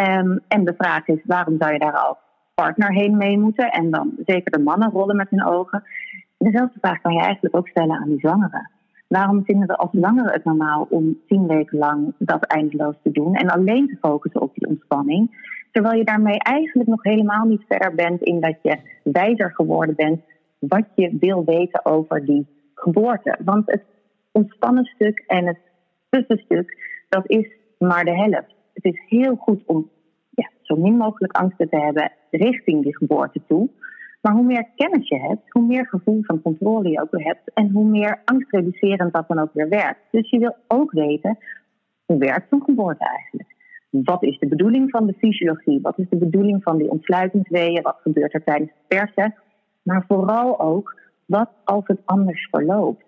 Um, 0.00 0.40
en 0.48 0.64
de 0.64 0.74
vraag 0.78 1.06
is, 1.06 1.20
waarom 1.24 1.56
zou 1.58 1.72
je 1.72 1.78
daar 1.78 1.96
als 1.96 2.16
partner 2.54 2.92
heen 2.92 3.16
mee 3.16 3.38
moeten? 3.38 3.70
En 3.70 3.90
dan 3.90 4.12
zeker 4.26 4.50
de 4.50 4.62
mannen 4.62 4.90
rollen 4.90 5.16
met 5.16 5.30
hun 5.30 5.44
ogen. 5.44 5.82
Dezelfde 6.38 6.78
vraag 6.80 7.00
kan 7.00 7.12
je 7.12 7.20
eigenlijk 7.20 7.56
ook 7.56 7.68
stellen 7.68 7.96
aan 7.96 8.08
die 8.08 8.18
zwangeren. 8.18 8.70
Waarom 9.08 9.44
vinden 9.44 9.66
we 9.66 9.76
als 9.76 9.90
zwangeren 9.92 10.32
het 10.32 10.44
normaal 10.44 10.86
om 10.90 11.18
tien 11.28 11.46
weken 11.46 11.78
lang 11.78 12.14
dat 12.18 12.44
eindeloos 12.44 12.96
te 13.02 13.10
doen 13.10 13.34
en 13.34 13.48
alleen 13.48 13.86
te 13.86 13.96
focussen 14.00 14.40
op 14.40 14.54
die 14.54 14.68
ontspanning? 14.68 15.54
Terwijl 15.72 15.98
je 15.98 16.04
daarmee 16.04 16.38
eigenlijk 16.38 16.88
nog 16.88 17.02
helemaal 17.02 17.44
niet 17.44 17.64
verder 17.68 17.94
bent 17.94 18.22
in 18.22 18.40
dat 18.40 18.56
je 18.62 18.78
wijzer 19.02 19.52
geworden 19.54 19.94
bent 19.94 20.20
wat 20.58 20.86
je 20.94 21.16
wil 21.20 21.44
weten 21.44 21.84
over 21.84 22.24
die 22.24 22.46
geboorte. 22.74 23.38
Want 23.44 23.70
het 23.70 23.82
ontspannen 24.36 24.84
stuk 24.84 25.24
en 25.26 25.46
het 25.46 25.58
tussenstuk, 26.10 26.68
dat 27.08 27.30
is 27.30 27.46
maar 27.78 28.04
de 28.04 28.16
helft. 28.16 28.54
Het 28.72 28.84
is 28.84 29.02
heel 29.08 29.34
goed 29.36 29.62
om 29.66 29.90
ja, 30.30 30.50
zo 30.62 30.76
min 30.76 30.96
mogelijk 30.96 31.32
angsten 31.32 31.68
te 31.68 31.76
hebben 31.76 32.12
richting 32.30 32.82
die 32.82 32.96
geboorte 32.96 33.40
toe. 33.46 33.68
Maar 34.22 34.34
hoe 34.34 34.44
meer 34.44 34.68
kennis 34.76 35.08
je 35.08 35.20
hebt, 35.20 35.52
hoe 35.52 35.66
meer 35.66 35.86
gevoel 35.86 36.22
van 36.22 36.42
controle 36.42 36.88
je 36.88 37.00
ook 37.00 37.10
weer 37.10 37.24
hebt 37.24 37.52
en 37.54 37.70
hoe 37.70 37.88
meer 37.88 38.22
angstreducerend 38.24 39.12
dat 39.12 39.28
dan 39.28 39.38
ook 39.38 39.52
weer 39.52 39.68
werkt. 39.68 40.00
Dus 40.10 40.30
je 40.30 40.38
wil 40.38 40.56
ook 40.68 40.92
weten, 40.92 41.38
hoe 42.06 42.18
werkt 42.18 42.48
zo'n 42.50 42.62
geboorte 42.62 43.04
eigenlijk? 43.08 43.54
Wat 43.90 44.22
is 44.22 44.38
de 44.38 44.48
bedoeling 44.48 44.90
van 44.90 45.06
de 45.06 45.14
fysiologie? 45.18 45.80
Wat 45.80 45.98
is 45.98 46.08
de 46.08 46.16
bedoeling 46.16 46.62
van 46.62 46.78
die 46.78 46.90
ontsluitingsweeën? 46.90 47.82
Wat 47.82 47.98
gebeurt 48.02 48.34
er 48.34 48.44
tijdens 48.44 48.70
het 48.70 48.88
persen? 48.88 49.34
Maar 49.82 50.04
vooral 50.08 50.60
ook, 50.60 50.96
wat 51.26 51.50
als 51.64 51.86
het 51.86 52.00
anders 52.04 52.48
verloopt? 52.50 53.04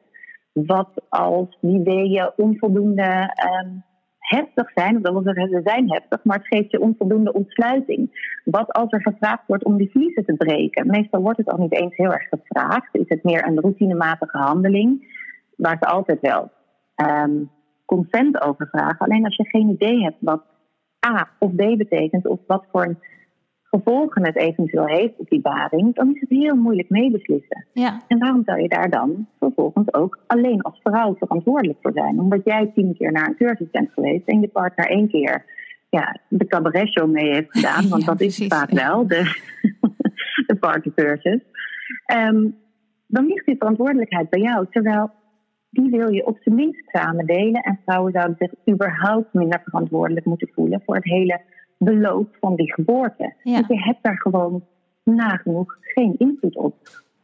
Wat 0.66 0.88
als 1.08 1.58
die 1.60 1.82
weeën 1.82 2.30
onvoldoende 2.36 3.34
um, 3.62 3.84
heftig 4.18 4.70
zijn, 4.74 4.96
of 4.96 5.22
dat 5.22 5.34
ze 5.34 5.60
zijn 5.64 5.90
heftig, 5.90 6.24
maar 6.24 6.36
het 6.36 6.46
geeft 6.46 6.70
je 6.70 6.80
onvoldoende 6.80 7.32
ontsluiting. 7.32 8.10
Wat 8.44 8.72
als 8.72 8.92
er 8.92 9.02
gevraagd 9.02 9.46
wordt 9.46 9.64
om 9.64 9.76
die 9.76 9.90
vliezen 9.90 10.24
te 10.24 10.34
breken? 10.34 10.86
Meestal 10.86 11.20
wordt 11.20 11.38
het 11.38 11.50
al 11.50 11.58
niet 11.58 11.74
eens 11.74 11.96
heel 11.96 12.12
erg 12.12 12.28
gevraagd. 12.28 12.88
Is 12.94 13.08
het 13.08 13.24
meer 13.24 13.46
een 13.46 13.60
routinematige 13.60 14.38
handeling, 14.38 15.16
waar 15.56 15.76
ze 15.80 15.86
altijd 15.86 16.20
wel 16.20 16.50
um, 16.96 17.50
consent 17.84 18.42
over 18.42 18.68
vragen. 18.70 18.98
Alleen 18.98 19.24
als 19.24 19.36
je 19.36 19.48
geen 19.48 19.68
idee 19.68 20.02
hebt 20.02 20.16
wat 20.20 20.42
A 21.06 21.28
of 21.38 21.54
B 21.54 21.56
betekent, 21.56 22.26
of 22.26 22.40
wat 22.46 22.64
voor 22.70 22.84
een 22.84 22.98
gevolgen 23.70 24.24
het 24.24 24.36
eventueel 24.36 24.86
heeft 24.86 25.14
op 25.16 25.28
die 25.28 25.40
baring, 25.40 25.94
dan 25.94 26.14
is 26.14 26.20
het 26.20 26.28
heel 26.28 26.54
moeilijk 26.54 26.88
meebeslissen. 26.88 27.66
Ja. 27.72 28.02
En 28.06 28.18
waarom 28.18 28.42
zou 28.44 28.60
je 28.60 28.68
daar 28.68 28.90
dan 28.90 29.26
vervolgens 29.38 29.94
ook 29.94 30.18
alleen 30.26 30.62
als 30.62 30.80
vrouw 30.82 31.16
verantwoordelijk 31.16 31.78
voor 31.82 31.92
zijn? 31.92 32.20
Omdat 32.20 32.40
jij 32.44 32.70
tien 32.74 32.94
keer 32.96 33.12
naar 33.12 33.28
een 33.28 33.36
cursus 33.36 33.70
bent 33.70 33.90
geweest 33.92 34.26
en 34.26 34.40
je 34.40 34.48
partner 34.48 34.86
één 34.86 35.08
keer 35.08 35.44
ja, 35.90 36.20
de 36.28 36.46
cabaret 36.46 36.88
show 36.88 37.10
mee 37.10 37.32
heeft 37.32 37.50
gedaan, 37.50 37.88
want 37.92 38.04
dat 38.04 38.20
is 38.20 38.46
vaak 38.46 38.70
wel, 38.70 39.06
de, 39.06 39.22
de 40.46 40.56
partycursus. 40.60 41.40
Um, 42.12 42.56
dan 43.06 43.26
ligt 43.26 43.46
die 43.46 43.56
verantwoordelijkheid 43.58 44.30
bij 44.30 44.40
jou, 44.40 44.66
terwijl 44.70 45.10
die 45.70 45.90
wil 45.90 46.12
je 46.12 46.26
op 46.26 46.38
zijn 46.40 46.54
minst 46.54 46.90
samen 46.90 47.26
delen. 47.26 47.62
En 47.62 47.80
vrouwen 47.84 48.12
zouden 48.12 48.36
zich 48.38 48.74
überhaupt 48.74 49.32
minder 49.32 49.60
verantwoordelijk 49.64 50.26
moeten 50.26 50.50
voelen 50.54 50.82
voor 50.84 50.94
het 50.94 51.04
hele 51.04 51.40
beloop 51.78 52.36
van 52.40 52.56
die 52.56 52.72
geboorte. 52.72 53.34
Ja. 53.42 53.52
Want 53.52 53.66
je 53.68 53.82
hebt 53.82 54.02
daar 54.02 54.18
gewoon 54.20 54.64
nagenoeg 55.02 55.76
geen 55.80 56.14
invloed 56.18 56.56
op. 56.56 56.74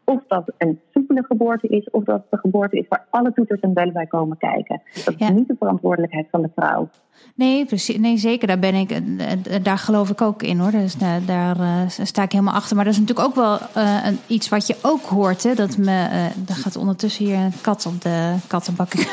of 0.05 0.21
dat 0.29 0.53
een 0.59 0.81
soepele 0.93 1.23
geboorte 1.23 1.69
is, 1.69 1.91
of 1.91 2.05
dat 2.05 2.17
het 2.17 2.27
een 2.31 2.39
geboorte 2.39 2.79
is 2.79 2.89
waar 2.89 3.07
alle 3.11 3.33
toeters 3.33 3.61
en 3.61 3.73
bellen 3.73 3.93
bij 3.93 4.07
komen 4.07 4.37
kijken. 4.39 4.83
Dat 5.05 5.15
is 5.19 5.29
niet 5.29 5.49
de 5.49 5.57
verantwoordelijkheid 5.59 6.27
van 6.31 6.43
de 6.43 6.51
vrouw. 6.55 6.89
Nee, 7.35 7.65
precies. 7.67 7.99
Nee, 7.99 8.17
zeker. 8.17 8.49
Daar 8.49 8.59
ben 8.59 8.75
ik. 8.75 8.91
Eh, 8.91 9.33
eh, 9.33 9.63
daar 9.63 9.79
geloof 9.79 10.11
ik 10.11 10.21
ook 10.21 10.43
in 10.43 10.59
hoor. 10.59 10.71
Dus 10.71 10.95
daar, 10.95 11.21
daar 11.27 11.57
uh, 11.61 11.89
sta 11.89 12.23
ik 12.23 12.33
helemaal 12.33 12.55
achter. 12.55 12.77
Maar 12.77 12.85
dat 12.85 12.95
is 12.95 13.01
natuurlijk 13.01 13.29
ook 13.29 13.35
wel 13.35 13.59
uh, 13.77 14.07
iets 14.27 14.49
wat 14.49 14.67
je 14.67 14.77
ook 14.83 15.03
hoort. 15.03 15.43
Hè? 15.43 15.55
Dat 15.55 15.77
me. 15.77 15.85
Uh, 15.85 16.25
er 16.25 16.55
gaat 16.55 16.77
ondertussen 16.77 17.25
hier 17.25 17.37
een 17.37 17.53
kat 17.61 17.87
op 17.87 18.01
de 18.01 18.35
kattenbak. 18.47 18.93
ik, 18.95 19.05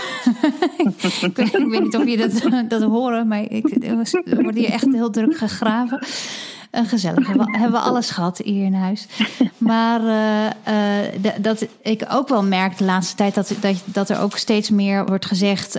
weet, 1.01 1.21
ik, 1.21 1.35
weet, 1.35 1.83
niet 1.83 1.97
of 1.97 2.05
je 2.05 2.17
dat, 2.17 2.49
dat 2.79 2.83
horen, 2.83 3.27
maar 3.27 3.41
ik, 3.41 3.83
er 3.83 4.41
wordt 4.41 4.57
hier 4.57 4.69
echt 4.69 4.91
heel 4.91 5.09
druk 5.09 5.37
gegraven. 5.37 5.99
Uh, 6.71 6.81
gezellig. 6.81 7.27
Hebben 7.27 7.45
we, 7.45 7.57
hebben 7.57 7.79
we 7.79 7.87
alles 7.87 8.11
gehad 8.11 8.37
hier 8.37 8.65
in 8.65 8.73
huis. 8.73 9.07
Maar 9.57 10.01
uh, 10.01 10.49
uh, 11.25 11.41
dat 11.41 11.67
ik 11.81 12.05
ook 12.11 12.27
wel 12.27 12.43
merk 12.43 12.77
de 12.77 12.85
laatste 12.85 13.15
tijd 13.15 13.35
dat, 13.35 13.57
dat, 13.61 13.83
dat 13.85 14.09
er 14.09 14.21
ook 14.21 14.37
steeds 14.37 14.69
meer 14.69 15.05
wordt 15.05 15.25
gezegd. 15.25 15.73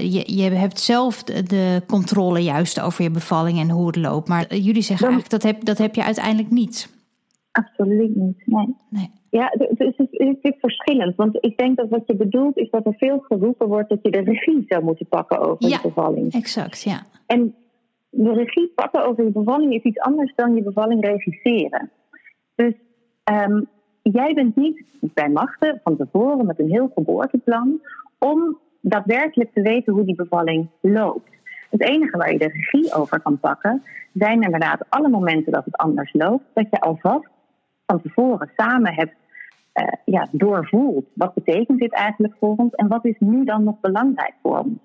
je, 0.00 0.22
je 0.36 0.42
hebt 0.42 0.80
zelf 0.80 1.22
de, 1.22 1.42
de, 1.42 1.82
controle 1.86 2.42
juist 2.42 2.80
over 2.80 3.02
je 3.02 3.10
bevalling 3.10 3.58
en 3.58 3.70
hoe 3.70 3.86
het 3.86 3.96
loopt. 3.96 4.28
Maar 4.28 4.54
jullie 4.54 4.82
zeggen 4.82 5.06
eigenlijk 5.06 5.42
dat 5.42 5.52
heb, 5.52 5.64
dat 5.64 5.78
heb 5.78 5.94
je 5.94 6.04
uiteindelijk 6.04 6.50
niet. 6.50 6.98
Absoluut 7.52 8.16
niet. 8.16 8.42
Nee. 8.46 8.76
nee. 8.88 9.10
Ja, 9.30 9.54
het 9.58 9.80
is, 9.80 9.92
het 9.96 10.38
is 10.40 10.54
verschillend. 10.60 11.16
Want 11.16 11.36
ik 11.40 11.58
denk 11.58 11.76
dat 11.76 11.88
wat 11.88 12.02
je 12.06 12.14
bedoelt 12.14 12.56
is 12.56 12.70
dat 12.70 12.86
er 12.86 12.94
veel 12.96 13.18
geroepen 13.18 13.68
wordt 13.68 13.88
dat 13.88 13.98
je 14.02 14.10
de 14.10 14.20
regie 14.20 14.64
zou 14.66 14.84
moeten 14.84 15.06
pakken 15.06 15.38
over 15.38 15.68
ja, 15.68 15.78
je 15.82 15.88
bevalling. 15.88 16.32
Exact, 16.32 16.82
ja. 16.82 17.02
En 17.26 17.54
de 18.10 18.32
regie 18.32 18.72
pakken 18.74 19.04
over 19.04 19.24
je 19.24 19.30
bevalling 19.30 19.74
is 19.74 19.82
iets 19.82 19.98
anders 19.98 20.32
dan 20.34 20.54
je 20.54 20.62
bevalling 20.62 21.04
regisseren. 21.04 21.90
Dus 22.54 22.74
um, 23.24 23.68
jij 24.02 24.34
bent 24.34 24.56
niet 24.56 24.84
bij 25.00 25.28
machten 25.28 25.80
van 25.82 25.96
tevoren 25.96 26.46
met 26.46 26.58
een 26.58 26.70
heel 26.70 26.90
geboorteplan 26.94 27.80
om 28.18 28.58
daadwerkelijk 28.80 29.52
te 29.52 29.62
weten 29.62 29.92
hoe 29.92 30.04
die 30.04 30.14
bevalling 30.14 30.68
loopt. 30.80 31.30
Het 31.70 31.82
enige 31.82 32.16
waar 32.16 32.32
je 32.32 32.38
de 32.38 32.48
regie 32.48 32.94
over 32.94 33.22
kan 33.22 33.38
pakken, 33.38 33.82
zijn 34.12 34.42
inderdaad 34.42 34.84
alle 34.88 35.08
momenten 35.08 35.52
dat 35.52 35.64
het 35.64 35.76
anders 35.76 36.12
loopt, 36.12 36.44
dat 36.54 36.66
je 36.70 36.80
alvast 36.80 37.28
van 37.86 38.02
tevoren 38.02 38.50
samen 38.56 38.94
hebt 38.94 39.14
uh, 39.74 39.86
ja, 40.04 40.28
doorvoelt. 40.30 41.06
Wat 41.14 41.34
betekent 41.34 41.78
dit 41.78 41.92
eigenlijk 41.92 42.34
voor 42.38 42.54
ons 42.56 42.74
en 42.74 42.88
wat 42.88 43.04
is 43.04 43.16
nu 43.18 43.44
dan 43.44 43.64
nog 43.64 43.80
belangrijk 43.80 44.34
voor 44.42 44.58
ons? 44.58 44.78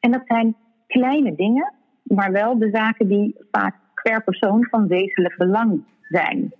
En 0.00 0.10
dat 0.10 0.22
zijn 0.26 0.56
kleine 0.86 1.34
dingen 1.34 1.72
maar 2.14 2.32
wel 2.32 2.58
de 2.58 2.70
zaken 2.72 3.08
die 3.08 3.36
vaak 3.50 3.74
per 4.02 4.22
persoon 4.22 4.66
van 4.70 4.86
wezenlijk 4.86 5.36
belang 5.36 5.84
zijn. 6.08 6.52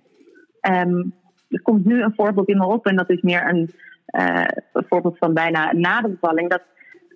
Um, 0.61 1.13
er 1.49 1.61
komt 1.61 1.85
nu 1.85 2.01
een 2.01 2.13
voorbeeld 2.15 2.47
in 2.47 2.57
me 2.57 2.65
op 2.65 2.85
en 2.85 2.95
dat 2.95 3.09
is 3.09 3.21
meer 3.21 3.49
een, 3.49 3.69
uh, 4.19 4.47
voorbeeld 4.73 5.17
van 5.17 5.33
bijna 5.33 5.73
na 5.73 6.01
de 6.01 6.09
bevalling. 6.09 6.49
Dat 6.49 6.61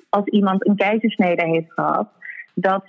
als 0.09 0.25
iemand 0.25 0.67
een 0.67 0.75
keizersnede 0.75 1.45
heeft 1.45 1.73
gehad, 1.73 2.09
dat 2.53 2.85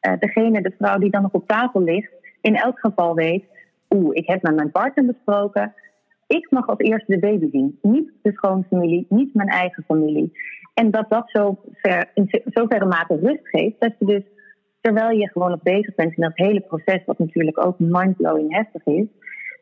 uh, 0.00 0.12
degene, 0.18 0.62
de 0.62 0.74
vrouw 0.78 0.98
die 0.98 1.10
dan 1.10 1.22
nog 1.22 1.32
op 1.32 1.46
tafel 1.46 1.82
ligt, 1.82 2.12
in 2.40 2.56
elk 2.56 2.78
geval 2.78 3.14
weet: 3.14 3.44
oeh, 3.94 4.16
ik 4.16 4.26
heb 4.26 4.42
met 4.42 4.54
mijn 4.54 4.70
partner 4.70 5.06
besproken. 5.06 5.74
Ik 6.26 6.50
mag 6.50 6.66
als 6.66 6.78
eerste 6.78 7.12
de 7.12 7.18
baby 7.18 7.50
zien. 7.50 7.78
Niet 7.82 8.10
de 8.22 8.32
schoonfamilie, 8.32 9.06
niet 9.08 9.34
mijn 9.34 9.48
eigen 9.48 9.84
familie. 9.86 10.32
En 10.74 10.90
dat 10.90 11.10
dat 11.10 11.30
zo 11.30 11.58
ver, 11.72 12.10
in 12.14 12.42
zoverre 12.44 12.86
mate 12.86 13.18
rust 13.22 13.48
geeft, 13.48 13.80
dat 13.80 13.92
je 13.98 14.04
dus 14.04 14.22
terwijl 14.82 15.18
je 15.18 15.28
gewoon 15.28 15.50
nog 15.50 15.62
bezig 15.62 15.94
bent 15.94 16.16
in 16.16 16.22
dat 16.22 16.32
hele 16.34 16.60
proces, 16.60 17.04
wat 17.06 17.18
natuurlijk 17.18 17.66
ook 17.66 17.78
mindblowing 17.78 18.54
heftig 18.54 18.86
is, 18.86 19.06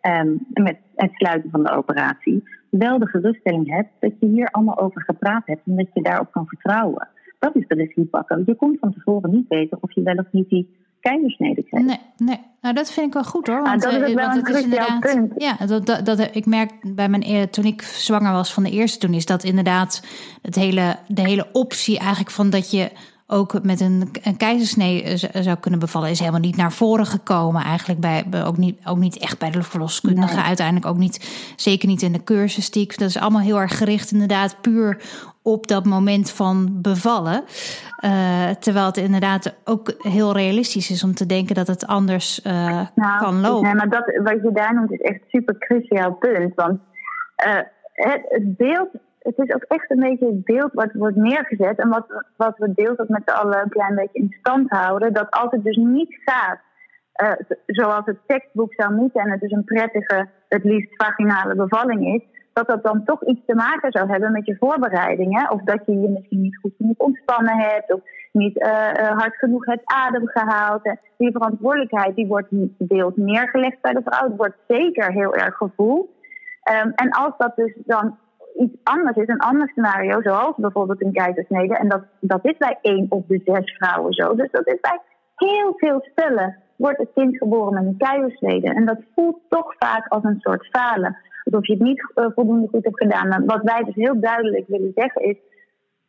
um, 0.02 0.46
met 0.52 0.76
het 0.94 1.10
sluiten 1.12 1.50
van 1.50 1.62
de 1.62 1.70
operatie, 1.70 2.42
wel 2.70 2.98
de 2.98 3.06
geruststelling 3.06 3.70
hebt 3.70 3.88
dat 3.98 4.12
je 4.20 4.26
hier 4.26 4.48
allemaal 4.50 4.78
over 4.78 5.02
gepraat 5.02 5.46
hebt 5.46 5.60
en 5.66 5.76
dat 5.76 5.86
je 5.94 6.02
daarop 6.02 6.32
kan 6.32 6.46
vertrouwen. 6.46 7.08
Dat 7.38 7.56
is 7.56 7.66
de 7.68 7.74
regie 7.74 8.04
pakken. 8.04 8.42
Je 8.46 8.54
komt 8.54 8.78
van 8.78 8.92
tevoren 8.92 9.30
niet 9.30 9.48
weten 9.48 9.78
of 9.80 9.94
je 9.94 10.02
wel 10.02 10.14
of 10.14 10.26
niet 10.30 10.48
die 10.48 10.76
keizersnede 11.00 11.62
krijgt. 11.62 11.86
Nee, 11.86 11.98
nee. 12.16 12.40
Nou, 12.60 12.74
dat 12.74 12.92
vind 12.92 13.06
ik 13.06 13.12
wel 13.12 13.24
goed 13.24 13.46
hoor. 13.46 13.56
Ah, 13.56 13.64
want, 13.64 13.84
ah, 13.84 13.92
dat 13.92 14.08
is 14.08 14.14
wel 14.14 14.88
een 14.88 15.00
punt. 15.00 15.32
Ja, 15.36 15.66
dat, 15.66 15.86
dat, 15.86 16.04
dat, 16.06 16.36
ik 16.36 16.46
merk 16.46 16.94
bij 16.94 17.08
mijn 17.08 17.50
toen 17.50 17.64
ik 17.64 17.82
zwanger 17.82 18.32
was 18.32 18.54
van 18.54 18.62
de 18.62 18.70
eerste, 18.70 19.06
toen 19.06 19.14
is 19.14 19.26
dat 19.26 19.44
inderdaad 19.44 20.06
het 20.42 20.54
hele, 20.54 20.96
de 21.08 21.22
hele 21.22 21.46
optie 21.52 21.98
eigenlijk 21.98 22.30
van 22.30 22.50
dat 22.50 22.70
je 22.70 22.90
ook 23.30 23.62
met 23.62 23.80
een, 23.80 24.10
een 24.22 24.36
keizersnee 24.36 25.02
eh, 25.02 25.42
zou 25.42 25.56
kunnen 25.56 25.80
bevallen, 25.80 26.10
is 26.10 26.18
helemaal 26.18 26.40
niet 26.40 26.56
naar 26.56 26.72
voren 26.72 27.06
gekomen. 27.06 27.62
Eigenlijk 27.62 28.00
bij, 28.00 28.24
ook, 28.44 28.56
niet, 28.56 28.86
ook 28.86 28.98
niet 28.98 29.18
echt 29.18 29.38
bij 29.38 29.50
de 29.50 29.62
verloskundige. 29.62 30.42
Uiteindelijk 30.42 30.86
ook 30.86 30.96
niet, 30.96 31.52
zeker 31.56 31.88
niet 31.88 32.02
in 32.02 32.12
de 32.12 32.24
cursus 32.24 32.70
die 32.70 32.86
Dat 32.86 33.08
is 33.08 33.18
allemaal 33.18 33.40
heel 33.40 33.60
erg 33.60 33.78
gericht, 33.78 34.12
inderdaad, 34.12 34.60
puur 34.60 35.02
op 35.42 35.66
dat 35.66 35.84
moment 35.84 36.30
van 36.30 36.68
bevallen. 36.82 37.44
Uh, 38.04 38.50
terwijl 38.50 38.86
het 38.86 38.96
inderdaad 38.96 39.56
ook 39.64 39.94
heel 39.98 40.32
realistisch 40.32 40.90
is 40.90 41.04
om 41.04 41.14
te 41.14 41.26
denken 41.26 41.54
dat 41.54 41.66
het 41.66 41.86
anders 41.86 42.40
uh, 42.46 42.52
nou, 42.94 43.18
kan 43.18 43.40
lopen. 43.40 43.62
Nee, 43.62 43.74
maar 43.74 43.88
dat, 43.88 44.20
wat 44.22 44.42
je 44.42 44.50
daar 44.52 44.74
noemt 44.74 44.92
is 44.92 45.00
echt 45.00 45.20
super 45.28 45.58
cruciaal 45.58 46.12
punt. 46.12 46.54
Want 46.54 46.78
uh, 47.46 47.54
het, 47.92 48.22
het 48.28 48.56
beeld 48.56 48.88
het 49.20 49.38
is 49.38 49.54
ook 49.54 49.62
echt 49.62 49.90
een 49.90 50.00
beetje 50.00 50.26
het 50.26 50.44
beeld 50.44 50.72
wat 50.72 50.92
wordt 50.92 51.16
neergezet. 51.16 51.78
En 51.78 51.88
wat, 51.88 52.24
wat 52.36 52.58
we 52.58 52.72
deels 52.74 52.98
ook 52.98 53.08
met 53.08 53.22
z'n 53.24 53.34
allen 53.34 53.62
een 53.62 53.68
klein 53.68 53.94
beetje 53.94 54.18
in 54.20 54.36
stand 54.40 54.70
houden. 54.70 55.12
Dat 55.12 55.30
als 55.30 55.50
het 55.50 55.64
dus 55.64 55.76
niet 55.76 56.20
gaat 56.24 56.58
uh, 57.22 57.32
zoals 57.66 58.04
het 58.04 58.18
tekstboek 58.26 58.74
zou 58.74 58.94
moeten. 58.94 59.20
En 59.20 59.30
het 59.30 59.40
dus 59.40 59.50
een 59.50 59.64
prettige, 59.64 60.28
het 60.48 60.64
liefst 60.64 61.04
vaginale 61.04 61.54
bevalling 61.54 62.14
is. 62.14 62.22
Dat 62.52 62.68
dat 62.68 62.84
dan 62.84 63.04
toch 63.04 63.24
iets 63.24 63.40
te 63.46 63.54
maken 63.54 63.92
zou 63.92 64.10
hebben 64.10 64.32
met 64.32 64.46
je 64.46 64.56
voorbereidingen. 64.58 65.50
Of 65.50 65.62
dat 65.62 65.80
je 65.86 66.00
je 66.00 66.08
misschien 66.08 66.40
niet 66.40 66.58
goed 66.58 66.74
genoeg 66.76 66.96
ontspannen 66.98 67.56
hebt. 67.56 67.92
Of 67.92 68.00
niet 68.32 68.56
uh, 68.56 68.92
hard 68.92 69.36
genoeg 69.36 69.66
hebt 69.66 69.92
adem 69.92 70.28
gehaald. 70.28 70.82
Die 71.16 71.32
verantwoordelijkheid 71.32 72.14
die 72.16 72.26
wordt 72.26 72.48
deels 72.78 73.12
neergelegd 73.16 73.80
bij 73.80 73.92
de 73.92 74.02
vrouw. 74.04 74.28
Het 74.28 74.36
wordt 74.36 74.56
zeker 74.68 75.12
heel 75.12 75.34
erg 75.34 75.56
gevoeld. 75.56 76.08
Um, 76.84 76.92
en 76.94 77.10
als 77.10 77.32
dat 77.38 77.56
dus 77.56 77.72
dan 77.76 78.18
iets 78.56 78.76
anders 78.82 79.16
is, 79.16 79.28
een 79.28 79.38
ander 79.38 79.68
scenario, 79.68 80.22
zoals 80.22 80.54
bijvoorbeeld 80.56 81.02
een 81.04 81.12
keizersnede. 81.12 81.76
En 81.76 81.88
dat, 81.88 82.02
dat 82.20 82.44
is 82.44 82.56
bij 82.56 82.78
één 82.82 83.06
op 83.08 83.28
de 83.28 83.40
zes 83.44 83.76
vrouwen 83.76 84.12
zo. 84.12 84.34
Dus 84.34 84.50
dat 84.50 84.66
is 84.66 84.80
bij 84.80 85.00
heel 85.34 85.72
veel 85.76 86.04
stellen 86.12 86.56
wordt 86.76 86.98
het 86.98 87.10
kind 87.14 87.36
geboren 87.36 87.74
met 87.74 87.84
een 87.84 87.96
keizersnede. 87.96 88.74
En 88.74 88.84
dat 88.84 88.98
voelt 89.14 89.38
toch 89.48 89.74
vaak 89.78 90.08
als 90.08 90.24
een 90.24 90.40
soort 90.40 90.66
falen. 90.66 91.16
Alsof 91.44 91.66
je 91.66 91.72
het 91.72 91.82
niet 91.82 92.12
uh, 92.14 92.26
voldoende 92.34 92.68
goed 92.68 92.84
hebt 92.84 93.02
gedaan. 93.02 93.28
Maar 93.28 93.44
wat 93.44 93.62
wij 93.62 93.82
dus 93.84 93.94
heel 93.94 94.20
duidelijk 94.20 94.68
willen 94.68 94.92
zeggen 94.94 95.22
is, 95.22 95.36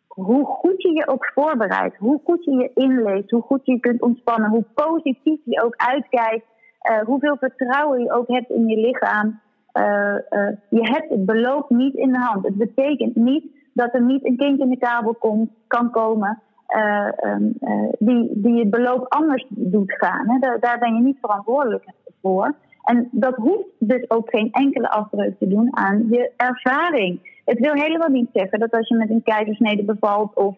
hoe 0.07 0.45
goed 0.45 0.81
je 0.81 0.93
je 0.93 1.07
ook 1.07 1.31
voorbereidt, 1.33 1.97
hoe 1.97 2.21
goed 2.23 2.43
je 2.43 2.51
je 2.51 2.71
inleest, 2.73 3.29
hoe 3.29 3.41
goed 3.41 3.65
je 3.65 3.71
je 3.71 3.79
kunt 3.79 4.01
ontspannen, 4.01 4.49
hoe 4.49 4.65
positief 4.73 5.39
je 5.43 5.63
ook 5.63 5.75
uitkijkt, 5.75 6.45
uh, 6.91 6.99
hoeveel 6.99 7.37
vertrouwen 7.37 8.03
je 8.03 8.11
ook 8.11 8.27
hebt 8.27 8.49
in 8.49 8.67
je 8.67 8.77
lichaam. 8.77 9.39
Uh, 9.73 10.15
uh, 10.29 10.47
je 10.69 10.81
hebt 10.81 11.09
het 11.09 11.25
beloop 11.25 11.69
niet 11.69 11.93
in 11.93 12.11
de 12.11 12.19
hand. 12.19 12.45
Het 12.45 12.55
betekent 12.55 13.15
niet 13.15 13.45
dat 13.73 13.93
er 13.93 14.01
niet 14.01 14.25
een 14.25 14.37
kind 14.37 14.59
in 14.59 14.69
de 14.69 14.77
kabel 14.77 15.13
komt, 15.13 15.49
kan 15.67 15.91
komen 15.91 16.41
uh, 16.75 17.07
um, 17.23 17.53
die, 17.99 18.31
die 18.33 18.59
het 18.59 18.69
beloop 18.69 19.05
anders 19.09 19.45
doet 19.49 19.93
gaan. 19.97 20.29
Hè. 20.29 20.39
Daar, 20.39 20.59
daar, 20.59 20.79
ben 20.79 20.95
je 20.95 21.01
niet 21.01 21.17
verantwoordelijk 21.21 21.85
voor. 22.21 22.55
En 22.83 23.09
dat 23.11 23.35
hoeft 23.35 23.67
dus 23.79 24.09
ook 24.09 24.29
geen 24.29 24.51
enkele 24.51 24.89
afbreuk 24.89 25.39
te 25.39 25.47
doen 25.47 25.77
aan 25.77 26.07
je 26.09 26.31
ervaring. 26.37 27.39
Het 27.45 27.59
wil 27.59 27.73
helemaal 27.73 28.09
niet 28.09 28.29
zeggen 28.33 28.59
dat 28.59 28.71
als 28.71 28.87
je 28.87 28.95
met 28.95 29.09
een 29.09 29.23
keizersnede 29.23 29.83
bevalt 29.83 30.35
of 30.35 30.55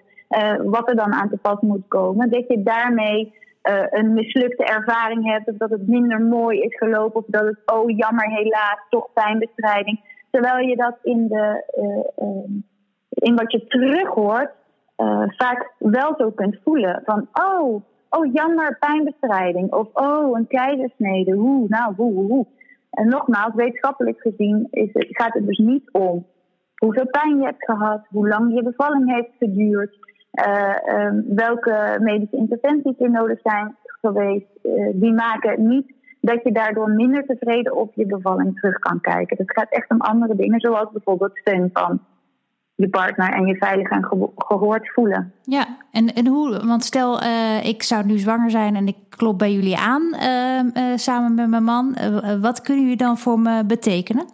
wat 0.63 0.89
er 0.89 0.95
dan 0.95 1.13
aan 1.13 1.29
te 1.29 1.37
pas 1.37 1.59
moet 1.61 1.87
komen, 1.87 2.29
dat 2.29 2.47
je 2.47 2.63
daarmee 2.63 3.33
uh, 3.69 3.85
een 3.89 4.13
mislukte 4.13 4.63
ervaring 4.63 5.31
hebt, 5.31 5.47
of 5.47 5.57
dat 5.57 5.69
het 5.69 5.87
minder 5.87 6.21
mooi 6.21 6.59
is 6.59 6.77
gelopen, 6.77 7.19
of 7.19 7.25
dat 7.27 7.45
het, 7.45 7.59
oh 7.65 7.89
jammer, 7.97 8.29
helaas, 8.29 8.79
toch 8.89 9.13
pijnbestrijding. 9.13 9.99
Terwijl 10.31 10.67
je 10.67 10.75
dat 10.75 10.97
in, 11.01 11.27
de, 11.27 11.63
uh, 11.77 12.27
uh, 12.27 12.61
in 13.09 13.35
wat 13.35 13.51
je 13.51 13.67
terug 13.67 14.07
hoort, 14.07 14.51
vaak 15.37 15.73
wel 15.77 16.15
zo 16.17 16.31
kunt 16.31 16.59
voelen. 16.63 17.01
Van, 17.05 17.27
oh, 17.33 17.81
oh 18.09 18.33
jammer, 18.33 18.77
pijnbestrijding. 18.79 19.73
Of, 19.73 19.87
oh, 19.93 20.37
een 20.37 20.47
keizersnede, 20.47 21.31
hoe, 21.31 21.65
nou, 21.67 21.93
hoe, 21.95 22.13
hoe, 22.13 22.31
hoe. 22.31 22.47
En 22.89 23.07
nogmaals, 23.07 23.53
wetenschappelijk 23.53 24.21
gezien 24.21 24.67
is 24.71 24.89
het, 24.93 25.07
gaat 25.09 25.33
het 25.33 25.47
dus 25.47 25.57
niet 25.57 25.91
om 25.91 26.25
hoeveel 26.75 27.07
pijn 27.07 27.37
je 27.37 27.45
hebt 27.45 27.65
gehad, 27.65 28.05
hoe 28.09 28.27
lang 28.27 28.53
je 28.53 28.63
bevalling 28.63 29.13
heeft 29.13 29.31
geduurd. 29.39 29.97
Uh, 30.33 31.09
welke 31.27 31.97
medische 31.99 32.37
interventies 32.37 32.99
er 32.99 33.11
nodig 33.11 33.39
zijn 33.43 33.75
geweest, 33.83 34.47
uh, 34.63 34.89
die 34.93 35.13
maken 35.13 35.67
niet 35.67 35.93
dat 36.21 36.43
je 36.43 36.51
daardoor 36.51 36.89
minder 36.89 37.25
tevreden 37.25 37.75
op 37.75 37.91
je 37.95 38.05
bevalling 38.05 38.59
terug 38.59 38.79
kan 38.79 39.01
kijken. 39.01 39.37
Het 39.37 39.51
gaat 39.51 39.69
echt 39.69 39.89
om 39.89 40.01
andere 40.01 40.35
dingen, 40.35 40.59
zoals 40.59 40.91
bijvoorbeeld 40.91 41.37
steun 41.37 41.69
van 41.73 41.99
je 42.75 42.89
partner 42.89 43.33
en 43.33 43.45
je 43.45 43.55
veilig 43.55 43.89
en 43.89 44.03
gehoord 44.35 44.91
voelen. 44.93 45.33
Ja, 45.43 45.65
en, 45.91 46.13
en 46.13 46.27
hoe, 46.27 46.65
want 46.65 46.83
stel 46.83 47.23
uh, 47.23 47.65
ik 47.65 47.83
zou 47.83 48.05
nu 48.05 48.17
zwanger 48.17 48.49
zijn 48.49 48.75
en 48.75 48.87
ik 48.87 48.97
klop 49.09 49.39
bij 49.39 49.53
jullie 49.53 49.77
aan 49.77 50.01
uh, 50.13 50.95
samen 50.95 51.35
met 51.35 51.49
mijn 51.49 51.63
man. 51.63 51.95
wat 52.41 52.61
kunnen 52.61 52.83
jullie 52.83 52.97
dan 52.97 53.17
voor 53.17 53.39
me 53.39 53.65
betekenen? 53.65 54.25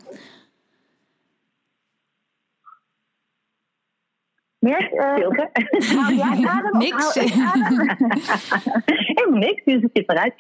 Meer? 4.60 4.94
Uh, 4.94 5.16
Stilte. 5.16 5.50
Haal 5.96 6.12
jij 6.24 6.48
adem? 6.48 6.78
Niks. 6.78 7.14
Helemaal 8.94 9.40
niks, 9.48 9.64
dus 9.64 9.82
ik 9.82 9.90
zit 9.94 10.10
eruit. 10.10 10.34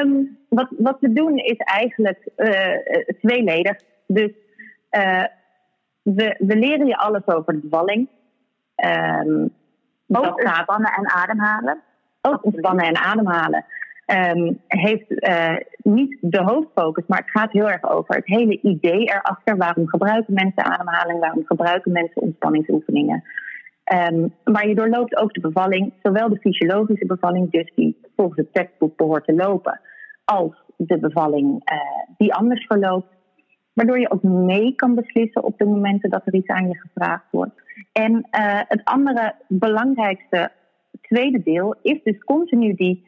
um, 0.00 0.38
wat, 0.48 0.68
wat 0.78 0.96
we 1.00 1.12
doen 1.12 1.36
is 1.36 1.56
eigenlijk 1.56 2.28
uh, 2.36 3.12
tweeledig. 3.20 3.76
Dus 4.06 4.30
uh, 4.90 5.24
we, 6.02 6.34
we 6.38 6.56
leren 6.56 6.86
je 6.86 6.96
alles 6.96 7.26
over 7.26 7.52
de 7.52 7.58
bevalling. 7.58 8.08
Um, 8.84 9.54
ook 10.06 10.44
ontspannen 10.44 10.92
en 10.92 11.10
ademhalen. 11.10 11.82
Ook 12.20 12.44
ontspannen 12.44 12.84
en 12.84 12.96
ademhalen. 12.96 13.64
Um, 14.10 14.60
heeft 14.66 15.10
uh, 15.10 15.56
niet 15.82 16.18
de 16.20 16.42
hoofdfocus, 16.42 17.04
maar 17.06 17.18
het 17.18 17.30
gaat 17.30 17.52
heel 17.52 17.70
erg 17.70 17.90
over 17.90 18.14
het 18.14 18.26
hele 18.26 18.60
idee 18.60 19.00
erachter. 19.00 19.56
Waarom 19.56 19.88
gebruiken 19.88 20.34
mensen 20.34 20.64
ademhaling? 20.64 21.20
Waarom 21.20 21.42
gebruiken 21.46 21.92
mensen 21.92 22.22
ontspanningsoefeningen? 22.22 23.22
Um, 24.12 24.34
maar 24.44 24.68
je 24.68 24.74
doorloopt 24.74 25.16
ook 25.16 25.32
de 25.32 25.40
bevalling, 25.40 25.92
zowel 26.02 26.28
de 26.28 26.38
fysiologische 26.38 27.06
bevalling, 27.06 27.50
dus 27.50 27.72
die 27.74 28.00
volgens 28.16 28.38
het 28.38 28.52
tekstboek 28.52 28.96
behoort 28.96 29.24
te 29.24 29.34
lopen, 29.34 29.80
als 30.24 30.62
de 30.76 30.98
bevalling 30.98 31.46
uh, 31.72 31.78
die 32.18 32.34
anders 32.34 32.66
verloopt. 32.66 33.16
Waardoor 33.72 33.98
je 33.98 34.10
ook 34.10 34.22
mee 34.22 34.74
kan 34.74 34.94
beslissen 34.94 35.44
op 35.44 35.58
de 35.58 35.64
momenten 35.64 36.10
dat 36.10 36.22
er 36.24 36.34
iets 36.34 36.48
aan 36.48 36.68
je 36.68 36.78
gevraagd 36.78 37.26
wordt. 37.30 37.62
En 37.92 38.12
uh, 38.12 38.60
het 38.68 38.80
andere 38.84 39.34
belangrijkste 39.48 40.50
tweede 41.00 41.42
deel 41.42 41.74
is 41.82 42.02
dus 42.02 42.18
continu 42.18 42.74
die 42.74 43.06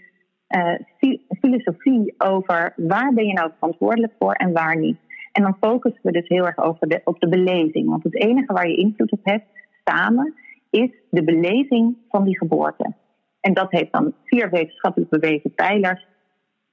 filosofie 1.41 2.15
over 2.19 2.73
waar 2.77 3.13
ben 3.15 3.27
je 3.27 3.33
nou 3.33 3.51
verantwoordelijk 3.59 4.13
voor 4.19 4.33
en 4.33 4.53
waar 4.53 4.77
niet. 4.77 4.99
En 5.33 5.43
dan 5.43 5.57
focussen 5.61 6.03
we 6.03 6.13
dus 6.13 6.29
heel 6.29 6.47
erg 6.47 6.59
over 6.59 6.89
de, 6.89 7.01
op 7.05 7.21
de 7.21 7.29
beleving. 7.29 7.89
Want 7.89 8.03
het 8.03 8.15
enige 8.15 8.53
waar 8.53 8.69
je 8.69 8.77
invloed 8.77 9.13
op 9.13 9.21
hebt 9.23 9.47
samen 9.85 10.35
is 10.71 10.91
de 11.11 11.25
beleving 11.25 11.97
van 12.09 12.25
die 12.25 12.39
geboorte. 12.39 12.95
En 13.41 13.55
dat 13.55 13.71
heeft 13.71 13.93
dan 13.93 14.15
vier 14.25 14.51
wetenschappelijk 14.51 15.11
bewezen 15.11 15.55
pijlers. 15.55 16.07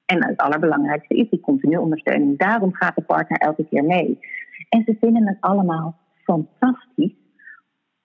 En 0.06 0.26
het 0.28 0.38
allerbelangrijkste 0.38 1.16
is 1.16 1.30
die 1.30 1.40
continue 1.40 1.82
ondersteuning. 1.82 2.38
Daarom 2.38 2.74
gaat 2.74 2.96
de 2.96 3.02
partner 3.02 3.38
elke 3.40 3.66
keer 3.70 3.84
mee. 3.84 4.20
En 4.70 4.84
ze 4.86 4.98
vinden 5.00 5.28
het 5.28 5.38
allemaal 5.40 5.96
fantastisch, 6.24 7.16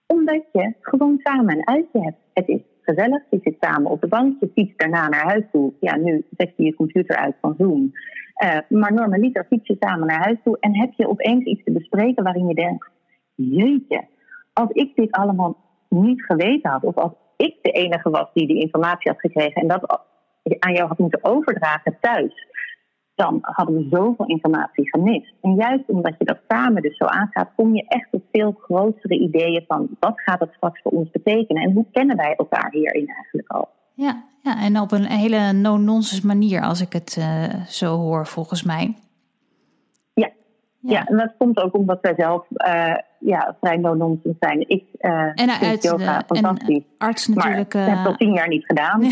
omdat 0.06 0.44
je 0.52 0.74
gewoon 0.80 1.18
samen 1.22 1.56
een 1.56 1.68
uitje 1.68 2.00
hebt. 2.00 2.18
Het 2.32 2.48
is 2.48 2.60
gezellig, 2.82 3.22
je 3.30 3.38
zit 3.42 3.56
samen 3.60 3.90
op 3.90 4.00
de 4.00 4.08
bank, 4.08 4.40
je 4.40 4.50
fietst 4.54 4.78
daarna 4.78 5.08
naar 5.08 5.24
huis 5.24 5.44
toe. 5.52 5.72
Ja, 5.80 5.96
nu 5.96 6.24
zet 6.36 6.52
je 6.56 6.64
je 6.64 6.74
computer 6.74 7.16
uit 7.16 7.34
van 7.40 7.54
Zoom. 7.58 7.92
Uh, 8.44 8.58
maar 8.68 8.92
normaliter 8.92 9.44
fiets 9.44 9.66
je 9.66 9.76
samen 9.80 10.06
naar 10.06 10.22
huis 10.22 10.38
toe 10.44 10.56
en 10.60 10.76
heb 10.76 10.92
je 10.96 11.08
opeens 11.08 11.44
iets 11.44 11.64
te 11.64 11.72
bespreken 11.72 12.24
waarin 12.24 12.48
je 12.48 12.54
denkt: 12.54 12.88
jeetje, 13.34 14.04
als 14.52 14.70
ik 14.70 14.94
dit 14.94 15.10
allemaal 15.10 15.56
niet 15.88 16.24
geweten 16.24 16.70
had, 16.70 16.84
of 16.84 16.94
als 16.94 17.12
ik 17.36 17.56
de 17.62 17.70
enige 17.70 18.10
was 18.10 18.30
die 18.34 18.46
die 18.46 18.60
informatie 18.60 19.10
had 19.10 19.20
gekregen 19.20 19.62
en 19.62 19.68
dat 19.68 20.04
aan 20.58 20.72
jou 20.72 20.88
had 20.88 20.98
moeten 20.98 21.24
overdragen 21.24 21.96
thuis, 22.00 22.46
dan 23.14 23.38
hadden 23.40 23.74
we 23.76 23.86
zoveel 23.90 24.26
informatie 24.26 24.90
gemist. 24.90 25.34
En 25.40 25.54
juist 25.54 25.84
omdat 25.86 26.14
je 26.18 26.24
dat 26.24 26.38
samen 26.48 26.82
dus 26.82 26.96
zo 26.96 27.04
aangaat, 27.04 27.52
kom 27.56 27.74
je 27.74 27.84
echt 27.88 28.08
tot 28.10 28.22
veel 28.32 28.56
grotere 28.60 29.18
ideeën 29.18 29.64
van 29.66 29.88
wat 30.00 30.20
gaat 30.20 30.40
het 30.40 30.52
straks 30.52 30.82
voor 30.82 30.92
ons 30.92 31.10
betekenen 31.10 31.62
en 31.62 31.72
hoe 31.72 31.86
kennen 31.92 32.16
wij 32.16 32.34
elkaar 32.34 32.70
hierin 32.70 33.06
eigenlijk 33.06 33.48
al. 33.48 33.68
Ja, 33.94 34.24
ja 34.42 34.62
en 34.62 34.80
op 34.80 34.92
een 34.92 35.06
hele 35.06 35.52
no-nonsense 35.52 36.26
manier 36.26 36.62
als 36.62 36.80
ik 36.80 36.92
het 36.92 37.16
uh, 37.18 37.66
zo 37.66 37.96
hoor 37.96 38.26
volgens 38.26 38.62
mij. 38.62 38.94
Ja. 40.82 41.06
en 41.06 41.16
dat 41.16 41.32
komt 41.38 41.58
ook 41.58 41.74
omdat 41.74 41.98
wij 42.00 42.14
zelf 42.16 42.46
uh, 42.50 42.94
ja, 43.18 43.56
vrij 43.60 43.76
no-nonsense 43.76 44.36
zijn. 44.40 44.68
Ik 44.68 44.84
uh, 45.00 45.10
en 45.34 45.50
uit, 45.60 45.82
yoga 45.82 46.22
fantastisch. 46.26 46.76
En 46.76 46.84
arts 46.98 47.28
natuurlijk. 47.28 47.74
Maar 47.74 47.82
ik 47.82 47.88
heb 47.88 47.96
het 47.96 48.06
al 48.06 48.16
tien 48.16 48.32
jaar 48.32 48.48
niet 48.48 48.64
gedaan. 48.64 49.02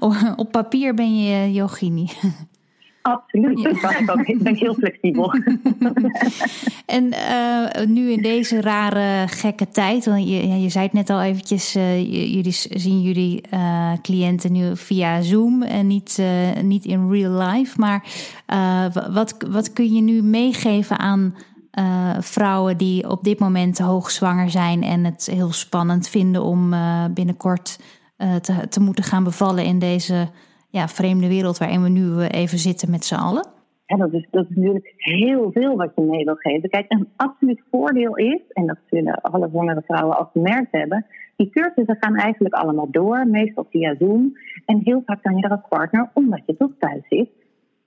op 0.42 0.50
papier 0.50 0.94
ben 0.94 1.22
je 1.22 1.52
yogini. 1.52 2.08
Absoluut, 3.06 3.60
ja. 3.60 4.18
ik 4.24 4.42
ben 4.42 4.54
heel 4.54 4.74
flexibel. 4.74 5.32
en 6.86 7.04
uh, 7.04 7.86
nu 7.86 8.10
in 8.10 8.22
deze 8.22 8.60
rare, 8.60 9.28
gekke 9.28 9.68
tijd, 9.68 10.04
want 10.04 10.28
je, 10.28 10.60
je 10.60 10.68
zei 10.68 10.84
het 10.84 10.92
net 10.92 11.10
al 11.10 11.22
eventjes, 11.22 11.76
uh, 11.76 11.98
jullie 12.34 12.52
zien 12.52 13.02
jullie 13.02 13.42
uh, 13.52 13.92
cliënten 14.02 14.52
nu 14.52 14.76
via 14.76 15.20
Zoom 15.20 15.62
en 15.62 15.86
niet, 15.86 16.22
niet 16.62 16.84
in 16.84 17.10
real 17.10 17.48
life. 17.48 17.80
Maar 17.80 18.04
wat, 19.12 19.36
wat 19.50 19.72
kun 19.72 19.94
je 19.94 20.02
nu 20.02 20.22
meegeven 20.22 20.98
aan 20.98 21.34
vrouwen 22.20 22.76
die 22.76 23.10
op 23.10 23.24
dit 23.24 23.38
moment 23.38 23.78
hoogzwanger 23.78 24.50
zijn 24.50 24.82
en 24.82 25.04
het 25.04 25.28
heel 25.32 25.52
spannend 25.52 26.08
vinden 26.08 26.42
om 26.42 26.74
binnenkort 27.14 27.78
te, 28.40 28.68
te 28.68 28.80
moeten 28.80 29.04
gaan 29.04 29.24
bevallen 29.24 29.64
in 29.64 29.78
deze 29.78 30.28
ja, 30.76 30.88
vreemde 30.88 31.28
wereld 31.28 31.58
waarin 31.58 31.82
we 31.82 31.88
nu 31.88 32.20
eh, 32.20 32.40
even 32.40 32.58
zitten 32.58 32.90
met 32.90 33.04
z'n 33.04 33.14
allen? 33.14 33.46
En 33.86 33.98
dat 33.98 34.12
is, 34.12 34.26
dat 34.30 34.46
is 34.48 34.56
natuurlijk 34.56 34.94
heel 34.96 35.50
veel 35.52 35.76
wat 35.76 35.92
je 35.94 36.02
mee 36.02 36.24
wil 36.24 36.34
geven. 36.34 36.68
Kijk, 36.68 36.84
een 36.88 37.08
absoluut 37.16 37.60
voordeel 37.70 38.16
is, 38.16 38.40
en 38.52 38.66
dat 38.66 38.78
zullen 38.90 39.20
alle 39.20 39.48
zwangere 39.48 39.82
vrouwen 39.86 40.16
al 40.16 40.30
gemerkt 40.32 40.72
hebben, 40.72 41.06
die 41.36 41.50
cursussen 41.50 41.96
gaan 42.00 42.14
eigenlijk 42.14 42.54
allemaal 42.54 42.90
door, 42.90 43.26
meestal 43.26 43.66
via 43.70 43.94
Zoom. 43.98 44.36
En 44.66 44.80
heel 44.84 45.02
vaak 45.06 45.22
kan 45.22 45.36
je 45.36 45.42
er 45.42 45.50
als 45.50 45.68
partner, 45.68 46.10
omdat 46.12 46.42
je 46.46 46.56
toch 46.56 46.70
thuis 46.78 47.02
zit, 47.08 47.28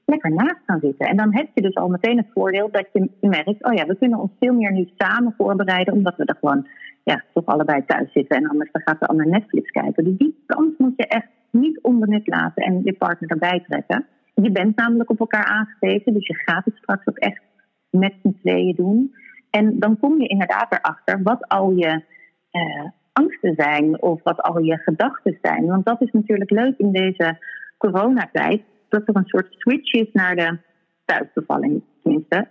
lekker 0.05 0.33
naast 0.33 0.61
gaan 0.65 0.79
zitten. 0.79 1.07
En 1.07 1.17
dan 1.17 1.35
heb 1.35 1.47
je 1.53 1.61
dus 1.61 1.75
al 1.75 1.89
meteen 1.89 2.17
het 2.17 2.33
voordeel 2.33 2.69
dat 2.71 2.87
je 2.91 3.09
merkt, 3.19 3.65
oh 3.65 3.73
ja, 3.73 3.85
we 3.85 3.97
kunnen 3.97 4.19
ons 4.19 4.31
veel 4.39 4.53
meer 4.53 4.71
nu 4.71 4.89
samen 4.97 5.33
voorbereiden, 5.37 5.93
omdat 5.93 6.15
we 6.15 6.25
er 6.25 6.37
gewoon 6.39 6.67
ja, 7.03 7.23
toch 7.33 7.45
allebei 7.45 7.85
thuis 7.85 8.11
zitten. 8.11 8.37
En 8.37 8.49
anders 8.49 8.71
dan 8.71 8.81
gaat 8.85 8.99
de 8.99 9.07
ander 9.07 9.27
Netflix 9.27 9.71
kijken. 9.71 10.03
Dus 10.03 10.17
die 10.17 10.43
kans 10.45 10.77
moet 10.77 10.93
je 10.95 11.07
echt 11.07 11.27
niet 11.51 11.81
onbenut 11.81 12.27
laten 12.27 12.63
en 12.63 12.81
je 12.83 12.93
partner 12.93 13.29
erbij 13.29 13.63
trekken. 13.67 14.05
Je 14.33 14.51
bent 14.51 14.75
namelijk 14.75 15.09
op 15.09 15.19
elkaar 15.19 15.45
aangewezen, 15.45 16.13
dus 16.13 16.27
je 16.27 16.35
gaat 16.35 16.65
het 16.65 16.77
straks 16.77 17.07
ook 17.07 17.17
echt 17.17 17.41
met 17.89 18.13
z'n 18.21 18.37
tweeën 18.41 18.75
doen. 18.75 19.15
En 19.49 19.79
dan 19.79 19.99
kom 19.99 20.21
je 20.21 20.27
inderdaad 20.27 20.73
erachter 20.73 21.23
wat 21.23 21.47
al 21.47 21.71
je 21.71 22.03
eh, 22.51 22.85
angsten 23.13 23.53
zijn 23.55 24.01
of 24.01 24.23
wat 24.23 24.41
al 24.41 24.59
je 24.59 24.77
gedachten 24.77 25.37
zijn. 25.41 25.65
Want 25.65 25.85
dat 25.85 26.01
is 26.01 26.11
natuurlijk 26.11 26.49
leuk 26.49 26.77
in 26.77 26.91
deze 26.91 27.37
coronatijd, 27.77 28.61
dat 28.89 29.01
er 29.05 29.15
een 29.15 29.25
soort 29.25 29.47
switch 29.49 29.93
is 29.93 30.09
naar 30.13 30.35
de 30.35 30.57
thuisbevalling. 31.05 31.83
Tenminste, 32.03 32.47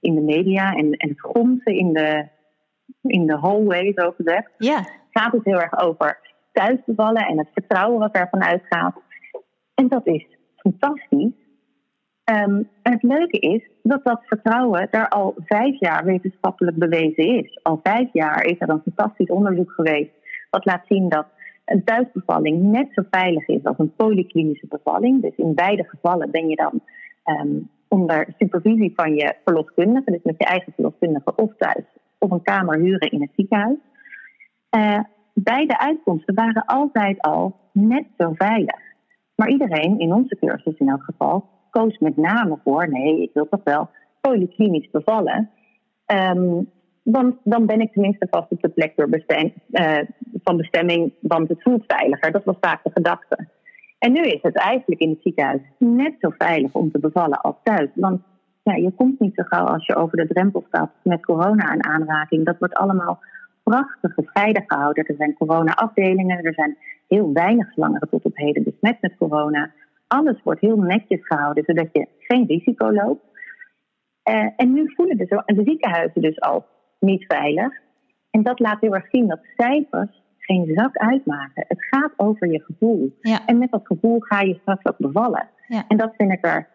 in 0.00 0.14
de 0.14 0.20
media 0.20 0.72
en, 0.72 0.92
en 0.92 1.08
het 1.08 1.20
gonzen 1.20 1.74
in 1.74 1.92
de, 1.92 2.28
in 3.02 3.26
de 3.26 3.36
hallway, 3.36 3.92
zo 3.94 4.10
gezegd. 4.10 4.50
Ja. 4.58 4.84
Gaat 5.10 5.32
het 5.32 5.44
heel 5.44 5.60
erg 5.60 5.82
over 5.82 6.18
thuis 6.52 6.78
bevallen 6.86 7.26
en 7.26 7.38
het 7.38 7.48
vertrouwen 7.52 7.98
wat 7.98 8.14
ervan 8.14 8.42
uitgaat. 8.42 8.94
En 9.74 9.88
dat 9.88 10.06
is 10.06 10.26
fantastisch. 10.56 11.32
Um, 12.24 12.68
en 12.82 12.92
het 12.92 13.02
leuke 13.02 13.38
is 13.38 13.70
dat 13.82 14.04
dat 14.04 14.24
vertrouwen 14.24 14.88
daar 14.90 15.08
al 15.08 15.34
vijf 15.38 15.80
jaar 15.80 16.04
wetenschappelijk 16.04 16.76
bewezen 16.76 17.24
is. 17.24 17.58
Al 17.62 17.80
vijf 17.82 18.08
jaar 18.12 18.44
is 18.44 18.56
er 18.58 18.68
een 18.68 18.82
fantastisch 18.82 19.30
onderzoek 19.30 19.70
geweest 19.70 20.10
wat 20.50 20.64
laat 20.64 20.86
zien 20.86 21.08
dat 21.08 21.26
een 21.64 21.84
thuisbevalling 21.84 22.62
net 22.62 22.88
zo 22.92 23.02
veilig 23.10 23.48
is 23.48 23.64
als 23.64 23.78
een 23.78 23.94
polyklinische 23.94 24.66
bevalling. 24.68 25.22
Dus 25.22 25.36
in 25.36 25.54
beide 25.54 25.84
gevallen 25.84 26.30
ben 26.30 26.48
je 26.48 26.56
dan 26.56 26.80
um, 27.24 27.70
onder 27.88 28.34
supervisie 28.38 28.92
van 28.96 29.14
je 29.14 29.34
verloskundige, 29.44 30.10
dus 30.10 30.22
met 30.22 30.34
je 30.38 30.44
eigen 30.44 30.72
verloskundige 30.72 31.34
of 31.36 31.50
thuis, 31.58 31.84
of 32.18 32.30
een 32.30 32.42
kamer 32.42 32.78
huren 32.78 33.10
in 33.10 33.20
het 33.20 33.30
ziekenhuis. 33.36 33.78
Uh, 34.76 34.98
beide 35.42 35.78
uitkomsten 35.78 36.34
waren 36.34 36.64
altijd 36.64 37.20
al 37.20 37.56
net 37.72 38.04
zo 38.18 38.32
veilig. 38.34 38.80
Maar 39.34 39.48
iedereen 39.48 39.98
in 39.98 40.12
onze 40.12 40.36
cursus 40.36 40.78
in 40.78 40.88
elk 40.88 41.02
geval 41.02 41.48
koos 41.70 41.98
met 41.98 42.16
name 42.16 42.58
voor: 42.64 42.88
nee, 42.88 43.22
ik 43.22 43.30
wil 43.34 43.48
toch 43.48 43.64
wel 43.64 43.88
polyklinisch 44.20 44.90
bevallen. 44.90 45.50
Um, 46.06 46.68
want 47.02 47.36
dan 47.44 47.66
ben 47.66 47.80
ik 47.80 47.92
tenminste 47.92 48.26
vast 48.30 48.50
op 48.50 48.60
de 48.60 48.68
plek 48.68 48.96
door 48.96 49.08
bestemming, 49.08 49.52
uh, 49.70 49.98
van 50.42 50.56
bestemming, 50.56 51.12
want 51.20 51.48
het 51.48 51.62
voelt 51.62 51.84
veiliger. 51.86 52.32
Dat 52.32 52.44
was 52.44 52.56
vaak 52.60 52.82
de 52.82 52.90
gedachte. 52.94 53.48
En 53.98 54.12
nu 54.12 54.20
is 54.20 54.42
het 54.42 54.56
eigenlijk 54.56 55.00
in 55.00 55.08
het 55.08 55.22
ziekenhuis 55.22 55.60
net 55.78 56.14
zo 56.20 56.30
veilig 56.38 56.72
om 56.72 56.90
te 56.90 56.98
bevallen 56.98 57.40
als 57.40 57.56
thuis. 57.62 57.88
Want 57.94 58.20
je 58.62 58.92
komt 58.96 59.20
niet 59.20 59.34
zo 59.34 59.42
gauw 59.46 59.66
als 59.66 59.86
je 59.86 59.96
over 59.96 60.16
de 60.16 60.26
drempel 60.26 60.64
staat 60.68 60.90
met 61.02 61.24
corona 61.24 61.72
in 61.72 61.84
aanraking. 61.84 62.44
Dat 62.44 62.58
wordt 62.58 62.74
allemaal 62.74 63.20
prachtig 63.70 64.14
gescheiden 64.14 64.64
gehouden. 64.66 65.06
Er 65.06 65.14
zijn 65.16 65.34
corona-afdelingen, 65.34 66.44
er 66.44 66.54
zijn 66.54 66.76
heel 67.08 67.32
weinig 67.32 67.72
zwangeren 67.72 68.08
tot 68.08 68.24
op 68.24 68.36
heden 68.36 68.62
besmet 68.62 68.96
met 69.00 69.16
corona. 69.16 69.70
Alles 70.06 70.42
wordt 70.42 70.60
heel 70.60 70.76
netjes 70.76 71.26
gehouden, 71.26 71.64
zodat 71.66 71.88
je 71.92 72.06
geen 72.18 72.46
risico 72.46 72.92
loopt. 72.92 73.24
Uh, 74.30 74.48
en 74.56 74.72
nu 74.72 74.92
voelen 74.94 75.16
de, 75.16 75.42
de 75.46 75.62
ziekenhuizen 75.64 76.22
dus 76.22 76.40
al 76.40 76.66
niet 76.98 77.24
veilig. 77.28 77.72
En 78.30 78.42
dat 78.42 78.58
laat 78.58 78.80
heel 78.80 78.94
erg 78.94 79.08
zien 79.10 79.28
dat 79.28 79.40
cijfers 79.56 80.22
geen 80.38 80.72
zak 80.74 80.96
uitmaken. 80.96 81.64
Het 81.68 81.86
gaat 81.90 82.12
over 82.16 82.50
je 82.50 82.60
gevoel. 82.60 83.16
Ja. 83.20 83.46
En 83.46 83.58
met 83.58 83.70
dat 83.70 83.86
gevoel 83.86 84.20
ga 84.20 84.40
je 84.40 84.58
straks 84.60 84.84
ook 84.84 84.98
bevallen. 84.98 85.48
Ja. 85.66 85.84
En 85.88 85.96
dat 85.96 86.14
vind 86.16 86.32
ik 86.32 86.46
er 86.46 86.68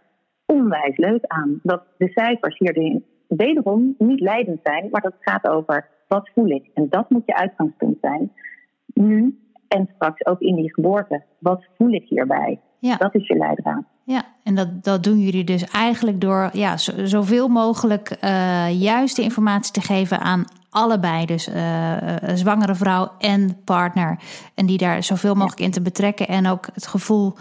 onwijs 0.45 0.97
leuk 0.97 1.25
aan. 1.27 1.60
Dat 1.63 1.84
de 1.97 2.10
cijfers 2.10 2.58
hierin 2.58 3.05
wederom 3.27 3.95
niet 3.97 4.19
leidend 4.19 4.60
zijn, 4.63 4.88
maar 4.91 5.01
dat 5.01 5.15
gaat 5.19 5.47
over 5.47 5.89
wat 6.07 6.29
voel 6.33 6.49
ik? 6.49 6.69
En 6.73 6.87
dat 6.89 7.09
moet 7.09 7.23
je 7.25 7.35
uitgangspunt 7.35 7.97
zijn. 8.01 8.31
Nu 8.93 9.39
en 9.67 9.89
straks 9.95 10.25
ook 10.25 10.39
in 10.39 10.55
die 10.55 10.73
geboorte. 10.73 11.23
Wat 11.39 11.63
voel 11.77 11.93
ik 11.93 12.05
hierbij? 12.07 12.59
Ja. 12.79 12.95
Dat 12.95 13.15
is 13.15 13.27
je 13.27 13.37
leidraad. 13.37 13.83
Ja, 14.03 14.23
en 14.43 14.55
dat, 14.55 14.83
dat 14.83 15.03
doen 15.03 15.19
jullie 15.19 15.43
dus 15.43 15.63
eigenlijk 15.63 16.21
door 16.21 16.49
ja, 16.53 16.77
zoveel 16.77 17.47
mogelijk 17.47 18.17
uh, 18.23 18.81
juiste 18.81 19.21
informatie 19.21 19.71
te 19.71 19.81
geven 19.81 20.19
aan 20.19 20.45
allebei. 20.69 21.25
Dus 21.25 21.49
uh, 21.49 21.97
zwangere 22.33 22.75
vrouw 22.75 23.11
en 23.17 23.63
partner. 23.63 24.19
En 24.55 24.65
die 24.65 24.77
daar 24.77 25.03
zoveel 25.03 25.35
mogelijk 25.35 25.61
in 25.61 25.71
te 25.71 25.81
betrekken. 25.81 26.27
En 26.27 26.47
ook 26.47 26.67
het 26.73 26.87
gevoel 26.87 27.33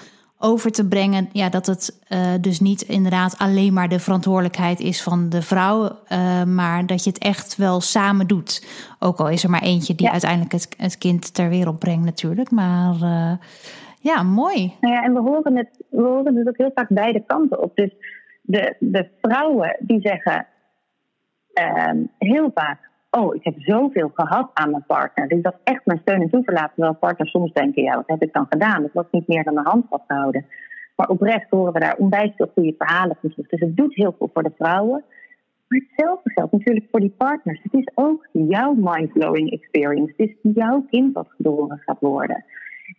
over 0.44 0.72
te 0.72 0.88
brengen. 0.88 1.28
Ja, 1.32 1.48
dat 1.48 1.66
het 1.66 2.00
uh, 2.08 2.34
dus 2.40 2.60
niet 2.60 2.82
inderdaad 2.82 3.38
alleen 3.38 3.72
maar 3.72 3.88
de 3.88 3.98
verantwoordelijkheid 3.98 4.80
is 4.80 5.02
van 5.02 5.28
de 5.28 5.42
vrouw. 5.42 5.82
Uh, 6.08 6.44
maar 6.44 6.86
dat 6.86 7.04
je 7.04 7.10
het 7.10 7.18
echt 7.18 7.56
wel 7.56 7.80
samen 7.80 8.26
doet. 8.26 8.66
Ook 8.98 9.18
al 9.18 9.28
is 9.28 9.44
er 9.44 9.50
maar 9.50 9.62
eentje 9.62 9.94
die 9.94 10.10
uiteindelijk 10.10 10.52
het, 10.52 10.74
het 10.76 10.98
kind 10.98 11.34
ter 11.34 11.48
wereld 11.48 11.78
brengt 11.78 12.04
natuurlijk. 12.04 12.50
Maar 12.50 12.94
uh, 12.94 13.32
ja, 14.00 14.22
mooi. 14.22 14.74
Nou 14.80 14.94
ja, 14.94 15.02
en 15.02 15.12
we 15.12 15.20
horen 15.20 15.56
het, 15.56 15.84
we 15.90 16.02
horen 16.02 16.36
het 16.36 16.48
ook 16.48 16.56
heel 16.56 16.72
vaak 16.74 16.88
beide 16.88 17.24
kanten 17.26 17.62
op. 17.62 17.76
Dus 17.76 17.94
de, 18.42 18.76
de 18.78 19.08
vrouwen 19.20 19.76
die 19.80 20.00
zeggen 20.00 20.46
heel 22.18 22.50
vaak 22.54 22.90
oh, 23.14 23.34
ik 23.34 23.44
heb 23.44 23.54
zoveel 23.58 24.10
gehad 24.14 24.50
aan 24.54 24.70
mijn 24.70 24.84
partner. 24.86 25.28
Dus 25.28 25.42
dat 25.42 25.56
echt 25.64 25.86
mijn 25.86 25.98
steun 25.98 26.20
en 26.20 26.30
toeverlaten. 26.30 26.74
Terwijl 26.74 26.94
partners 26.94 27.30
soms 27.30 27.52
denken, 27.52 27.82
ja, 27.82 27.94
wat 27.94 28.08
heb 28.08 28.22
ik 28.22 28.32
dan 28.32 28.46
gedaan? 28.48 28.82
Het 28.82 28.92
was 28.92 29.06
niet 29.10 29.28
meer 29.28 29.44
dan 29.44 29.54
mijn 29.54 29.66
hand 29.66 29.86
vasthouden. 29.88 30.46
Maar 30.96 31.08
oprecht 31.08 31.50
horen 31.50 31.72
we 31.72 31.80
daar 31.80 31.96
onwijs 31.96 32.32
veel 32.36 32.50
goede 32.54 32.74
verhalen 32.78 33.16
van 33.20 33.32
Dus 33.36 33.60
het 33.60 33.76
doet 33.76 33.94
heel 33.94 34.14
veel 34.18 34.30
voor 34.32 34.42
de 34.42 34.52
vrouwen. 34.56 35.04
Maar 35.68 35.80
hetzelfde 35.88 36.30
geldt 36.30 36.52
natuurlijk 36.52 36.86
voor 36.90 37.00
die 37.00 37.14
partners. 37.16 37.60
Het 37.62 37.74
is 37.74 37.88
ook 37.94 38.28
jouw 38.32 38.74
mindblowing 38.74 39.50
experience. 39.50 40.14
Het 40.16 40.28
is 40.28 40.52
jouw 40.54 40.84
kind 40.90 41.14
wat 41.14 41.28
geboren 41.28 41.82
gaat 41.84 42.00
worden. 42.00 42.44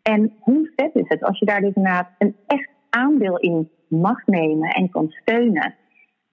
En 0.03 0.33
hoe 0.39 0.71
vet 0.75 0.95
is 0.95 1.07
het 1.07 1.23
als 1.23 1.39
je 1.39 1.45
daar 1.45 1.61
dus 1.61 1.73
inderdaad 1.73 2.09
een 2.17 2.35
echt 2.47 2.69
aandeel 2.89 3.37
in 3.37 3.69
mag 3.87 4.25
nemen 4.25 4.69
en 4.69 4.89
kan 4.89 5.07
steunen. 5.09 5.75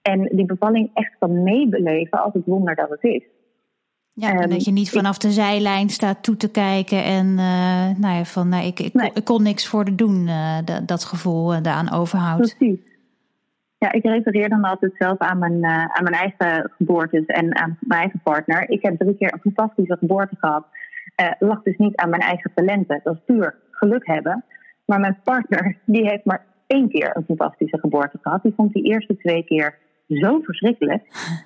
En 0.01 0.29
die 0.31 0.45
bevalling 0.45 0.89
echt 0.93 1.15
kan 1.19 1.43
meebeleven 1.43 2.23
als 2.23 2.33
het 2.33 2.45
wonder 2.45 2.75
dat 2.75 2.89
het 2.89 3.03
is. 3.03 3.23
Ja, 4.15 4.31
en 4.31 4.49
dat 4.49 4.65
je 4.65 4.71
niet 4.71 4.89
vanaf 4.89 5.17
de 5.17 5.31
zijlijn 5.31 5.89
staat 5.89 6.23
toe 6.23 6.37
te 6.37 6.51
kijken 6.51 7.03
en 7.03 7.25
uh, 7.27 7.97
nou 7.97 8.15
ja, 8.15 8.23
van 8.23 8.49
nou, 8.49 8.65
ik, 8.65 8.79
ik, 8.79 8.93
ik, 9.13 9.23
kon 9.23 9.43
niks 9.43 9.67
voor 9.67 9.85
de 9.85 9.95
doen, 9.95 10.27
uh, 10.27 10.57
dat, 10.65 10.87
dat 10.87 11.03
gevoel 11.03 11.53
uh, 11.53 11.61
daaraan 11.61 11.91
overhoudt. 11.91 12.55
Precies. 12.57 12.79
Ja, 13.77 13.91
ik 13.91 14.03
refereer 14.03 14.49
dan 14.49 14.63
altijd 14.63 14.93
zelf 14.97 15.17
aan 15.17 15.37
mijn, 15.37 15.65
aan 15.65 16.03
mijn 16.03 16.15
eigen 16.15 16.71
geboortes 16.77 17.25
en 17.25 17.55
aan 17.55 17.77
mijn 17.79 17.99
eigen 18.01 18.19
partner. 18.23 18.69
Ik 18.69 18.81
heb 18.81 18.97
drie 18.97 19.17
keer 19.17 19.33
een 19.33 19.53
fantastische 19.53 19.97
geboorte 19.97 20.35
gehad. 20.39 20.65
lag 21.39 21.61
dus 21.63 21.77
niet 21.77 21.95
aan 21.95 22.09
mijn 22.09 22.21
eigen 22.21 22.51
talenten. 22.55 22.99
Dat 23.03 23.13
is 23.15 23.21
puur 23.25 23.55
geluk 23.71 24.07
hebben. 24.07 24.45
Maar 24.85 24.99
mijn 24.99 25.19
partner, 25.23 25.77
die 25.85 26.09
heeft 26.09 26.25
maar 26.25 26.45
één 26.67 26.89
keer 26.89 27.17
een 27.17 27.25
fantastische 27.25 27.79
geboorte 27.79 28.17
gehad. 28.21 28.43
Die 28.43 28.53
vond 28.55 28.73
die 28.73 28.83
eerste 28.83 29.17
twee 29.17 29.43
keer 29.43 29.77
zo 30.07 30.39
verschrikkelijk. 30.39 31.03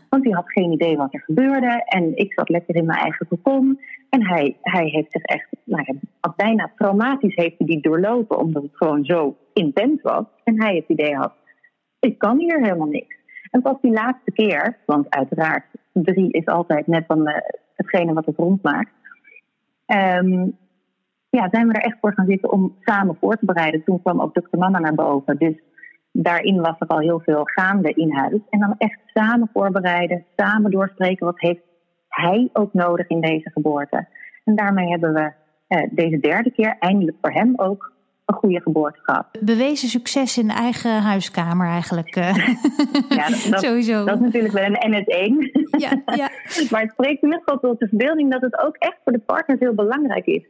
Want 0.10 0.24
hij 0.24 0.34
had 0.34 0.52
geen 0.52 0.72
idee 0.72 0.98
wat 0.98 1.13
er 1.13 1.22
gebeurde. 1.22 1.84
En 1.86 2.17
ik 2.17 2.34
zat 2.34 2.50
lekker 2.50 2.76
in 2.76 2.86
mijn 2.86 3.00
eigen 3.00 3.28
kokon. 3.28 3.80
En 4.10 4.28
hij, 4.28 4.58
hij 4.62 4.86
heeft 4.86 5.12
zich 5.12 5.24
echt 5.24 5.48
nou 5.63 5.86
bijna 6.36 6.72
traumatisch 6.76 7.36
heeft 7.36 7.58
hij 7.58 7.67
die 7.67 7.82
doorlopen. 7.82 8.39
Omdat 8.39 8.63
het 8.63 8.76
gewoon 8.76 9.06
zo 9.06 9.36
intens 9.54 10.02
was. 10.02 10.26
En 10.43 10.62
hij 10.62 10.76
het 10.76 10.88
idee 10.88 11.15
had, 11.15 11.34
ik 12.00 12.17
kan 12.17 12.39
hier 12.39 12.62
helemaal 12.62 12.88
niks. 12.88 13.15
En 13.52 13.62
pas 13.62 13.82
die 13.82 13.91
laatste 13.91 14.32
keer, 14.32 14.78
want 14.86 15.10
uiteraard, 15.10 15.65
drie 15.93 16.32
is 16.32 16.46
altijd 16.46 16.88
net 16.88 17.06
van 17.06 17.24
de, 17.24 17.63
hetgene 17.74 18.13
wat 18.13 18.26
het 18.26 18.38
rondmaakt. 18.38 18.91
Um, 19.86 20.58
ja, 21.30 21.48
zijn 21.52 21.67
we 21.67 21.74
er 21.74 21.82
echt 21.82 21.98
voor 22.02 22.13
gaan 22.13 22.26
zitten 22.26 22.52
om 22.52 22.76
samen 22.80 23.17
voor 23.20 23.38
te 23.38 23.46
bereiden. 23.46 23.84
Toen 23.84 24.02
kwam 24.02 24.22
ook 24.22 24.34
dokter 24.34 24.60
Mama 24.60 24.80
naar 24.80 24.96
boven. 24.96 25.38
Dus 25.38 25.56
daarin 26.24 26.62
was 26.62 26.76
er 26.80 26.88
al 26.88 27.00
heel 27.00 27.20
veel 27.20 27.42
gaande 27.44 27.94
in 27.94 28.12
huis. 28.12 28.42
En 28.50 28.60
dan 28.60 28.76
echt 28.78 29.00
samen 29.06 29.50
voorbereiden, 29.54 30.26
samen 30.36 30.72
doorspreken 30.72 31.26
wat 31.26 31.40
heeft 31.40 31.62
hij 32.10 32.50
ook 32.54 32.74
nodig 32.74 33.08
in 33.08 33.22
deze 33.22 33.50
geboorte. 33.50 34.08
En 34.44 34.56
daarmee 34.56 34.90
hebben 34.90 35.14
we 35.14 35.32
eh, 35.68 35.88
deze 35.92 36.20
derde 36.20 36.52
keer 36.52 36.76
eindelijk 36.80 37.18
voor 37.22 37.32
hem 37.32 37.54
ook 37.56 37.96
een 38.26 38.36
goede 38.36 38.62
geboorte 38.62 39.00
gehad. 39.02 39.26
Bewezen 39.42 39.90
succes 39.90 40.38
in 40.38 40.50
eigen 40.50 41.02
huiskamer 41.02 41.68
eigenlijk. 41.68 42.16
Uh. 42.16 42.36
Ja, 43.10 43.28
dat, 43.28 43.64
Sowieso. 43.64 44.06
dat 44.06 44.16
is 44.16 44.22
natuurlijk 44.22 44.54
wel 44.54 44.66
een 44.66 44.76
en 44.76 44.94
het 44.94 45.10
één. 45.10 45.52
Ja, 45.78 46.02
ja. 46.06 46.30
maar 46.72 46.82
het 46.82 46.92
spreekt 46.92 47.22
in 47.22 47.28
ieder 47.28 47.42
geval 47.44 47.60
tot 47.60 47.80
de 47.80 47.88
verbeelding 47.88 48.32
dat 48.32 48.42
het 48.42 48.60
ook 48.60 48.76
echt 48.76 48.98
voor 49.04 49.14
de 49.14 49.20
partners 49.20 49.60
heel 49.60 49.74
belangrijk 49.74 50.26
is. 50.26 50.44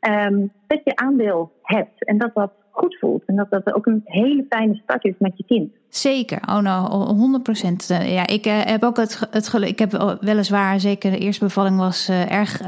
Um, 0.00 0.52
dat 0.66 0.80
je 0.84 0.96
aandeel 0.96 1.52
hebt 1.62 2.04
en 2.04 2.18
dat 2.18 2.34
dat 2.34 2.52
goed 2.74 2.96
voelt. 3.00 3.22
En 3.26 3.36
dat 3.36 3.50
dat 3.50 3.74
ook 3.74 3.86
een 3.86 4.00
hele 4.04 4.46
fijne 4.48 4.80
start 4.82 5.04
is 5.04 5.14
met 5.18 5.32
je 5.36 5.44
kind. 5.44 5.72
Zeker, 5.88 6.38
oh 6.46 6.58
nou, 6.58 6.88
100 6.90 7.42
procent. 7.42 7.90
Eh, 7.90 8.14
ja, 8.14 8.26
ik 8.26 8.46
uh, 8.46 8.60
heb 8.64 8.82
ook 8.82 8.96
het, 8.96 9.28
het 9.30 9.48
geluk. 9.48 9.68
Ik 9.68 9.78
heb 9.78 10.18
weliswaar, 10.20 10.80
zeker 10.80 11.10
de 11.10 11.18
eerste 11.18 11.44
bevalling 11.44 11.76
was 11.76 12.08
uh, 12.10 12.32
erg 12.32 12.60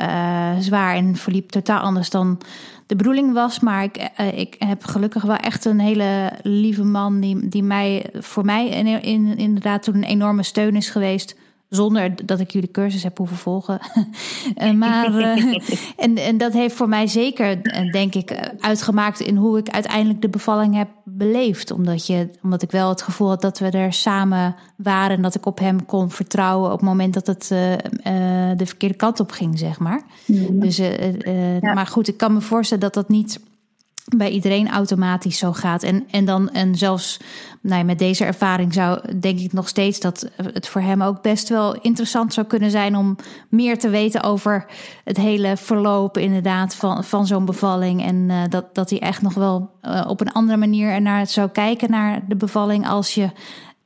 zwaar 0.63 0.95
en 0.95 1.15
verliep 1.15 1.49
totaal 1.49 1.81
anders 1.81 2.11
dan 2.11 2.39
de 2.87 2.97
bedoeling 2.97 3.33
was. 3.33 3.61
Maar 3.61 3.83
ik, 3.83 4.11
ik 4.35 4.57
heb 4.59 4.85
gelukkig 4.85 5.23
wel 5.23 5.37
echt 5.37 5.65
een 5.65 5.81
hele 5.81 6.31
lieve 6.43 6.85
man 6.85 7.21
die, 7.21 7.49
die 7.49 7.63
mij, 7.63 8.07
voor 8.13 8.45
mij 8.45 8.69
in, 8.69 8.87
in, 9.03 9.37
inderdaad 9.37 9.83
toen 9.83 9.95
een 9.95 10.05
enorme 10.05 10.43
steun 10.43 10.77
is 10.77 10.91
geweest 10.91 11.37
zonder 11.69 12.27
dat 12.27 12.41
ik 12.41 12.51
jullie 12.51 12.71
cursus 12.71 13.03
heb 13.03 13.19
hoeven 13.19 13.37
volgen. 13.37 13.79
Eh, 14.55 14.73
maar, 14.73 15.15
uh, 15.15 15.59
en, 15.97 16.17
en 16.17 16.39
dat 16.39 16.53
heeft 16.53 16.75
voor 16.75 16.89
mij 16.89 17.07
zeker, 17.07 17.63
eh, 17.63 17.93
denk 17.93 18.15
ik, 18.15 18.53
uitgemaakt 18.61 19.21
in 19.21 19.37
hoe 19.37 19.59
ik 19.59 19.69
uiteindelijk 19.69 20.23
de 20.23 20.29
bevalling 20.29 20.75
heb 20.75 20.89
beleefd. 21.05 21.71
Omdat, 21.71 22.07
je, 22.07 22.29
omdat 22.43 22.63
ik 22.63 22.71
wel 22.71 22.89
het 22.89 23.03
gevoel 23.03 23.29
had 23.29 23.41
dat 23.41 23.59
we 23.59 23.71
er 23.71 23.93
samen 23.93 24.55
waren 24.77 25.17
en 25.17 25.23
dat 25.23 25.35
ik 25.35 25.47
op 25.47 25.59
hem 25.59 25.87
kon 25.87 26.11
vertrouwen 26.11 26.73
op 26.73 26.79
het 26.79 26.89
moment 26.89 27.15
dat 27.15 27.27
het 27.27 27.51
uh, 27.53 27.59
de 28.57 28.67
verkeerde 28.67 28.97
kant 28.97 29.21
op 29.21 29.31
ging, 29.31 29.59
zeg 29.59 29.79
maar. 29.79 30.03
Mhm. 30.27 30.59
Dus, 30.59 30.77
ja. 30.77 31.75
Maar 31.75 31.87
goed, 31.87 32.09
ik 32.09 32.17
kan 32.17 32.33
me 32.33 32.41
voorstellen 32.41 32.83
dat 32.83 32.95
dat 32.95 33.09
niet 33.09 33.41
bij 34.17 34.31
iedereen 34.31 34.69
automatisch 34.69 35.39
zo 35.39 35.53
gaat. 35.53 35.83
En, 35.83 36.05
en 36.11 36.25
dan 36.25 36.51
en 36.51 36.75
zelfs 36.75 37.21
nou 37.61 37.79
ja, 37.79 37.85
met 37.85 37.99
deze 37.99 38.25
ervaring 38.25 38.73
zou 38.73 39.19
denk 39.21 39.39
ik 39.39 39.53
nog 39.53 39.69
steeds 39.69 40.01
dat 40.01 40.31
het 40.37 40.69
voor 40.69 40.81
hem 40.81 41.03
ook 41.03 41.23
best 41.23 41.49
wel 41.49 41.81
interessant 41.81 42.35
zou 42.35 42.47
kunnen 42.47 42.71
zijn 42.71 42.97
om 42.97 43.17
meer 43.49 43.79
te 43.79 43.91
weten 43.91 44.23
over 44.23 44.67
het 45.05 45.17
hele 45.17 45.57
verloop 45.57 46.19
inderdaad 46.19 46.77
van, 46.77 47.05
van 47.05 47.27
zo'n 47.27 47.45
bevalling. 47.45 48.05
En 48.05 48.17
uh, 48.29 48.43
dat, 48.49 48.75
dat 48.75 48.91
hij 48.91 49.01
echt 49.01 49.23
nog 49.23 49.35
wel 49.35 49.71
uh, 49.83 50.07
op 50.09 50.21
een 50.21 50.33
andere 50.33 50.59
manier 50.59 50.91
ernaar 50.91 51.27
zou 51.27 51.51
kijken 51.51 51.91
naar 51.91 52.21
de 52.29 52.37
bevalling 52.37 52.89
als 52.89 53.15
je 53.15 53.31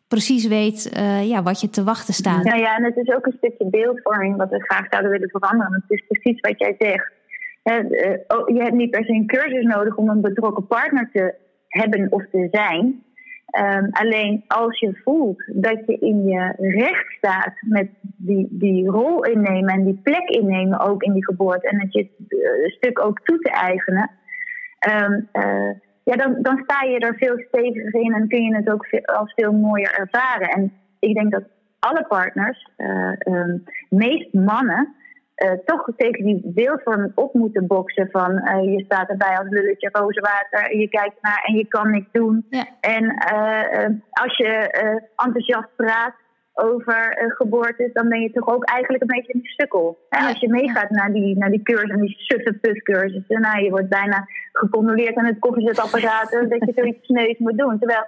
precies 0.08 0.46
weet 0.46 0.90
uh, 0.96 1.28
ja, 1.28 1.42
wat 1.42 1.60
je 1.60 1.70
te 1.70 1.84
wachten 1.84 2.14
staat. 2.14 2.44
Ja, 2.44 2.54
ja, 2.54 2.76
en 2.76 2.84
het 2.84 2.96
is 2.96 3.14
ook 3.14 3.26
een 3.26 3.34
stukje 3.36 3.70
beeldvorming 3.70 4.36
wat 4.36 4.50
we 4.50 4.60
graag 4.60 4.86
zouden 4.90 5.10
willen 5.10 5.28
veranderen. 5.28 5.72
Het 5.72 5.98
is 5.98 6.04
precies 6.08 6.40
wat 6.40 6.58
jij 6.58 6.74
zegt 6.78 7.12
eh, 7.12 7.19
je 7.62 8.60
hebt 8.62 8.74
niet 8.74 8.90
per 8.90 9.04
se 9.04 9.12
een 9.12 9.26
cursus 9.26 9.64
nodig 9.64 9.96
om 9.96 10.08
een 10.08 10.20
betrokken 10.20 10.66
partner 10.66 11.10
te 11.12 11.34
hebben 11.68 12.12
of 12.12 12.24
te 12.30 12.48
zijn. 12.50 13.02
Um, 13.58 13.88
alleen 13.90 14.44
als 14.46 14.78
je 14.78 15.00
voelt 15.04 15.42
dat 15.46 15.82
je 15.86 15.98
in 15.98 16.24
je 16.24 16.54
recht 16.56 17.12
staat 17.12 17.52
met 17.60 17.88
die, 18.02 18.48
die 18.50 18.86
rol 18.88 19.24
innemen 19.24 19.74
en 19.74 19.84
die 19.84 20.00
plek 20.02 20.28
innemen 20.28 20.80
ook 20.80 21.02
in 21.02 21.12
die 21.12 21.24
geboorte 21.24 21.68
en 21.68 21.78
dat 21.78 21.92
je 21.92 21.98
het 21.98 22.32
uh, 22.32 22.70
stuk 22.70 23.04
ook 23.04 23.20
toe 23.20 23.38
te 23.38 23.50
eigenen, 23.50 24.10
um, 24.88 25.28
uh, 25.32 25.70
ja, 26.04 26.16
dan, 26.16 26.38
dan 26.42 26.62
sta 26.64 26.82
je 26.82 26.98
er 26.98 27.14
veel 27.16 27.38
steviger 27.48 28.00
in 28.00 28.14
en 28.14 28.28
kun 28.28 28.42
je 28.42 28.56
het 28.56 28.70
ook 28.70 28.86
veel, 28.86 29.04
als 29.04 29.32
veel 29.34 29.52
mooier 29.52 29.98
ervaren. 29.98 30.48
En 30.48 30.72
ik 30.98 31.14
denk 31.14 31.32
dat 31.32 31.44
alle 31.78 32.04
partners, 32.08 32.68
um, 33.28 33.64
meest 33.88 34.32
mannen, 34.32 34.94
uh, 35.44 35.50
toch 35.64 35.88
tegen 35.96 36.24
die 36.24 36.40
beeldvorm 36.44 37.12
op 37.14 37.34
moeten 37.34 37.66
boksen 37.66 38.08
van 38.10 38.30
uh, 38.30 38.76
je 38.76 38.84
staat 38.84 39.08
erbij 39.08 39.38
als 39.38 39.48
lulletje 39.48 39.88
rozenwater, 39.92 40.76
je 40.76 40.88
kijkt 40.88 41.16
naar 41.20 41.42
en 41.46 41.54
je 41.54 41.66
kan 41.66 41.90
niks 41.90 42.08
doen. 42.12 42.46
En 42.80 43.04
uh, 43.04 43.98
als 44.10 44.36
je 44.36 44.50
enthousiast 45.16 45.68
praat 45.76 46.14
over 46.54 47.32
geboortes, 47.36 47.92
dan 47.92 48.08
ben 48.08 48.20
je 48.20 48.30
toch 48.30 48.48
ook 48.48 48.64
eigenlijk 48.64 49.02
een 49.02 49.16
beetje 49.16 49.34
een 49.34 49.44
sukkel. 49.44 49.98
Ja. 50.10 50.28
Als 50.28 50.40
je 50.40 50.48
meegaat 50.48 50.90
naar 50.90 51.12
die, 51.12 51.38
naar 51.38 51.50
die 51.50 51.62
cursus, 51.62 52.00
die 52.00 52.14
suffe 52.18 52.52
puscursussen, 52.52 53.40
nou, 53.40 53.62
je 53.64 53.70
wordt 53.70 53.88
bijna 53.88 54.26
gecontroleerd 54.52 55.16
aan 55.16 55.24
het 55.24 55.38
koffiezetapparaat 55.38 56.30
dat 56.30 56.64
je 56.66 56.72
zoiets 56.74 57.06
sneus 57.12 57.38
moet 57.38 57.58
doen. 57.58 57.78
Terwijl 57.78 58.04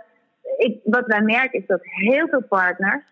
ik, 0.57 0.81
wat 0.85 1.07
wij 1.07 1.23
merken 1.23 1.59
is 1.59 1.67
dat 1.67 1.81
heel 1.83 2.29
veel 2.29 2.43
partners 2.43 3.03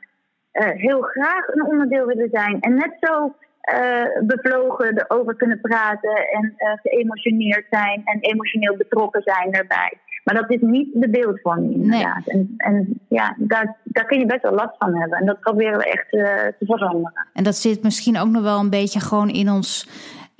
heel 0.52 1.00
graag 1.00 1.48
een 1.48 1.66
onderdeel 1.66 2.06
willen 2.06 2.28
zijn 2.32 2.60
en 2.60 2.74
net 2.74 2.96
zo 3.00 3.34
uh, 3.74 4.26
bevlogen 4.26 5.06
erover 5.06 5.36
kunnen 5.36 5.60
praten 5.60 6.28
en 6.32 6.54
uh, 6.56 6.72
geëmotioneerd 6.82 7.66
zijn 7.70 8.02
en 8.04 8.20
emotioneel 8.20 8.76
betrokken 8.76 9.22
zijn 9.22 9.52
daarbij. 9.52 9.92
Maar 10.24 10.34
dat 10.34 10.50
is 10.50 10.60
niet 10.60 10.88
de 10.92 11.10
beeldvorming 11.10 11.74
inderdaad. 11.74 12.26
En, 12.26 12.54
en 12.56 13.00
ja, 13.08 13.34
daar, 13.38 13.76
daar 13.84 14.06
kun 14.06 14.18
je 14.18 14.26
best 14.26 14.42
wel 14.42 14.54
last 14.54 14.76
van 14.78 14.94
hebben. 14.94 15.18
En 15.18 15.26
dat 15.26 15.40
proberen 15.40 15.78
we 15.78 15.84
echt 15.84 16.12
uh, 16.12 16.22
te 16.58 16.64
veranderen. 16.64 17.28
En 17.32 17.44
dat 17.44 17.56
zit 17.56 17.82
misschien 17.82 18.18
ook 18.18 18.28
nog 18.28 18.42
wel 18.42 18.58
een 18.58 18.70
beetje 18.70 19.00
gewoon 19.00 19.28
in 19.28 19.50
ons 19.50 19.88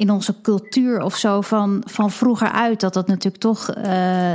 in 0.00 0.10
onze 0.10 0.40
cultuur 0.40 1.02
of 1.02 1.16
zo 1.16 1.40
van, 1.40 1.82
van 1.86 2.10
vroeger 2.10 2.48
uit. 2.48 2.80
Dat 2.80 2.94
dat 2.94 3.06
natuurlijk 3.06 3.42
toch, 3.42 3.76
uh, 3.76 3.84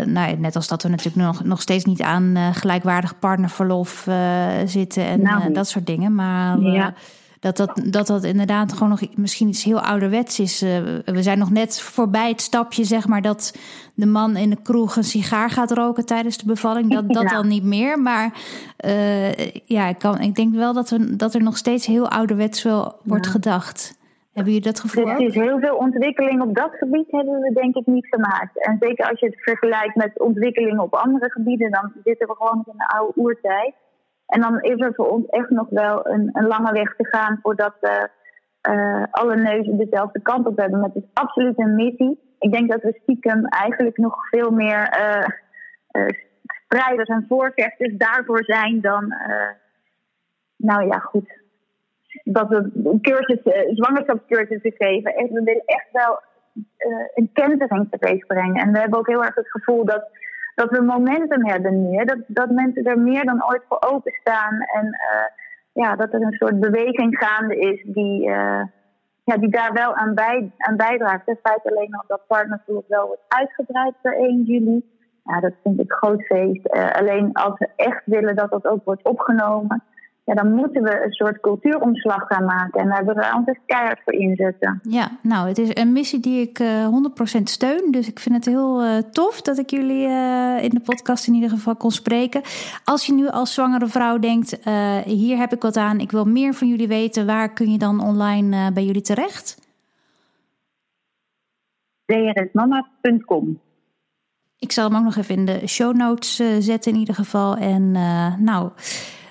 nou, 0.06 0.38
net 0.38 0.56
als 0.56 0.68
dat 0.68 0.84
we 0.84 0.90
natuurlijk 0.90 1.26
nog, 1.26 1.44
nog 1.44 1.62
steeds 1.62 1.86
niet 1.86 2.02
aan 2.02 2.24
uh, 2.36 2.48
gelijkwaardig 2.54 3.20
partnerverlof 3.20 4.08
uh, 4.08 4.48
zitten 4.66 5.06
en 5.06 5.22
nou, 5.22 5.54
dat 5.54 5.68
soort 5.68 5.86
dingen. 5.86 6.16
Maar 6.16 6.60
ja. 6.60 6.94
Dat, 7.46 7.58
dat, 7.58 7.82
dat 7.92 8.08
dat 8.08 8.24
inderdaad 8.24 8.74
gewoon 8.74 8.90
nog 8.90 9.02
misschien 9.16 9.48
iets 9.48 9.64
heel 9.64 9.82
ouderwets 9.82 10.40
is. 10.40 10.62
we 11.06 11.22
zijn 11.22 11.38
nog 11.38 11.52
net 11.52 11.82
voorbij 11.82 12.30
het 12.30 12.42
stapje, 12.42 12.84
zeg 12.84 13.08
maar, 13.08 13.22
dat 13.22 13.58
de 13.94 14.06
man 14.06 14.36
in 14.36 14.50
de 14.50 14.62
kroeg 14.62 14.96
een 14.96 15.04
sigaar 15.04 15.50
gaat 15.50 15.72
roken 15.72 16.06
tijdens 16.06 16.38
de 16.38 16.46
bevalling. 16.46 16.94
Dat, 16.94 17.14
dat 17.14 17.30
dan 17.30 17.48
niet 17.48 17.64
meer. 17.64 18.00
Maar 18.00 18.34
ja, 19.66 19.88
ik, 19.88 19.98
kan, 19.98 20.20
ik 20.20 20.36
denk 20.36 20.56
wel 20.56 20.74
dat, 20.74 20.90
we, 20.90 21.16
dat 21.16 21.34
er 21.34 21.44
nog 21.44 21.58
steeds 21.58 21.86
heel 21.86 22.10
ouderwets 22.10 22.64
wel 22.64 22.96
wordt 23.04 23.28
gedacht. 23.28 23.98
Hebben 24.34 24.54
jullie 24.54 24.72
dat 24.72 24.80
gevoel? 24.80 25.08
Er 25.08 25.20
is 25.20 25.34
heel 25.34 25.60
veel 25.60 25.76
ontwikkeling 25.76 26.42
op 26.42 26.56
dat 26.56 26.72
gebied 26.74 27.12
hebben 27.12 27.40
we 27.40 27.54
denk 27.54 27.76
ik 27.76 27.86
niet 27.86 28.08
gemaakt. 28.10 28.66
En 28.66 28.78
zeker 28.80 29.10
als 29.10 29.20
je 29.20 29.26
het 29.26 29.44
vergelijkt 29.44 29.96
met 29.96 30.20
ontwikkelingen 30.20 30.84
op 30.84 30.94
andere 30.94 31.32
gebieden, 31.32 31.72
dan 31.72 31.92
zitten 32.04 32.28
we 32.28 32.36
gewoon 32.38 32.64
in 32.66 32.78
de 32.78 32.88
oude 32.88 33.14
oertijd. 33.16 33.74
En 34.26 34.42
dan 34.42 34.62
is 34.62 34.80
er 34.80 34.94
voor 34.94 35.10
ons 35.10 35.26
echt 35.26 35.50
nog 35.50 35.70
wel 35.70 36.08
een, 36.08 36.30
een 36.34 36.48
lange 36.48 36.72
weg 36.72 36.96
te 36.96 37.06
gaan 37.06 37.40
voordat 37.42 37.74
we 37.82 38.10
uh, 38.70 39.04
alle 39.12 39.36
neuzen 39.36 39.78
dezelfde 39.78 40.22
kant 40.22 40.48
op 40.48 40.58
hebben. 40.58 40.80
Met 40.80 40.94
het 40.94 41.06
absoluut 41.14 41.60
een 41.60 41.76
missie. 41.76 42.20
Ik 42.40 42.52
denk 42.52 42.72
dat 42.72 42.82
we 42.82 43.00
stiekem 43.02 43.46
eigenlijk 43.46 43.98
nog 43.98 44.30
veel 44.30 44.52
meer 44.52 45.00
uh, 45.00 46.08
strijders 46.66 47.10
en 47.10 47.26
voorvechters 47.28 47.98
daarvoor 47.98 48.44
zijn 48.44 48.82
dan. 48.82 49.14
nou 50.56 50.88
ja, 50.88 50.98
goed 50.98 51.44
dat 52.24 52.48
we 52.48 52.72
een 52.84 53.02
cursus, 53.02 53.40
uh, 53.44 53.76
zwangerschapscursussen 53.76 54.74
geven. 54.78 55.16
En 55.16 55.28
we 55.28 55.44
willen 55.44 55.66
echt 55.66 55.88
wel 55.92 56.22
een 57.14 57.30
kentering 57.34 57.88
teweeg 57.90 58.26
brengen. 58.26 58.62
En 58.62 58.72
we 58.72 58.80
hebben 58.80 59.00
ook 59.00 59.08
heel 59.08 59.24
erg 59.24 59.36
het 59.36 59.52
gevoel 59.52 59.86
dat, 59.86 60.08
dat 60.56 60.70
we 60.70 60.82
momentum 60.82 61.46
hebben 61.46 61.90
nu. 61.90 62.04
Dat, 62.04 62.18
dat 62.28 62.50
mensen 62.50 62.84
er 62.84 63.00
meer 63.00 63.26
dan 63.26 63.46
ooit 63.50 63.64
voor 63.68 63.82
openstaan. 63.94 64.60
En 64.60 64.86
uh, 64.86 65.84
ja, 65.84 65.96
dat 65.96 66.14
er 66.14 66.22
een 66.22 66.34
soort 66.34 66.60
beweging 66.60 67.18
gaande 67.18 67.60
is 67.60 67.84
die, 67.84 68.22
ja, 69.24 69.38
die 69.40 69.50
daar 69.50 69.74
wel 69.74 69.96
aan, 69.96 70.14
bij, 70.14 70.52
aan 70.58 70.76
bijdraagt. 70.76 71.26
Het 71.26 71.40
feit 71.44 71.72
alleen 71.72 71.90
nog 71.90 72.06
dat 72.08 72.28
partnerschap 72.28 72.84
wel 72.88 73.08
wordt 73.08 73.24
uitgebreid 73.28 73.94
per 74.02 74.18
1 74.18 74.44
juli. 74.44 74.94
Ja, 75.24 75.40
dat 75.40 75.54
vind 75.64 75.80
ik 75.80 75.92
groot 75.92 76.24
feest. 76.26 76.70
alleen 76.70 77.34
als 77.34 77.60
we 77.60 77.70
echt 77.76 78.02
willen 78.06 78.36
dat 78.36 78.52
dat 78.52 78.68
ook 78.68 78.86
wordt 78.86 79.04
opgenomen 79.04 79.84
ja, 80.26 80.34
dan 80.34 80.54
moeten 80.54 80.84
we 80.84 81.04
een 81.04 81.12
soort 81.12 81.40
cultuuromslag 81.40 82.28
gaan 82.28 82.46
maken. 82.46 82.82
En 82.82 82.90
daar 82.90 83.06
willen 83.06 83.30
we 83.30 83.36
ons 83.38 83.48
echt 83.48 83.60
keihard 83.66 84.00
voor 84.04 84.14
inzetten. 84.14 84.80
Ja, 84.84 85.12
nou, 85.22 85.48
het 85.48 85.58
is 85.58 85.76
een 85.76 85.94
missie 85.94 86.20
die 86.20 86.42
ik 86.42 86.60
uh, 86.60 86.84
eh, 86.84 86.94
100% 87.40 87.42
steun. 87.44 87.92
Dus 87.92 88.08
ik 88.08 88.20
vind 88.20 88.36
het 88.36 88.46
heel 88.46 88.84
uh, 88.84 88.98
tof 88.98 89.42
dat 89.42 89.58
ik 89.58 89.70
jullie 89.70 90.08
uh, 90.08 90.64
in 90.64 90.70
de 90.70 90.80
podcast 90.80 91.28
in 91.28 91.34
ieder 91.34 91.50
geval 91.50 91.76
kon 91.76 91.92
spreken. 91.92 92.42
Als 92.84 93.06
je 93.06 93.14
nu 93.14 93.28
als 93.28 93.54
zwangere 93.54 93.88
vrouw 93.88 94.20
denkt, 94.20 94.60
hier 95.06 95.38
heb 95.38 95.54
ik 95.54 95.62
wat 95.62 95.78
aan, 95.78 96.00
ik 96.00 96.12
wil 96.12 96.26
meer 96.26 96.54
van 96.54 96.68
jullie 96.68 96.88
weten. 96.88 97.26
Waar 97.26 97.54
kun 97.54 97.72
je 97.72 97.78
dan 97.78 98.00
online 98.00 98.72
bij 98.72 98.84
jullie 98.84 99.02
terecht? 99.02 99.64
drsmama.com 102.06 103.60
Ik 104.60 104.72
zal 104.72 104.90
hem 104.90 104.98
ook 104.98 105.04
nog 105.04 105.16
even 105.16 105.36
in 105.36 105.46
de 105.46 105.68
show 105.68 105.96
notes 105.96 106.36
zetten 106.60 106.92
in 106.92 107.00
ieder 107.00 107.16
geval. 107.16 107.56
En 107.56 107.92
nou 108.44 108.72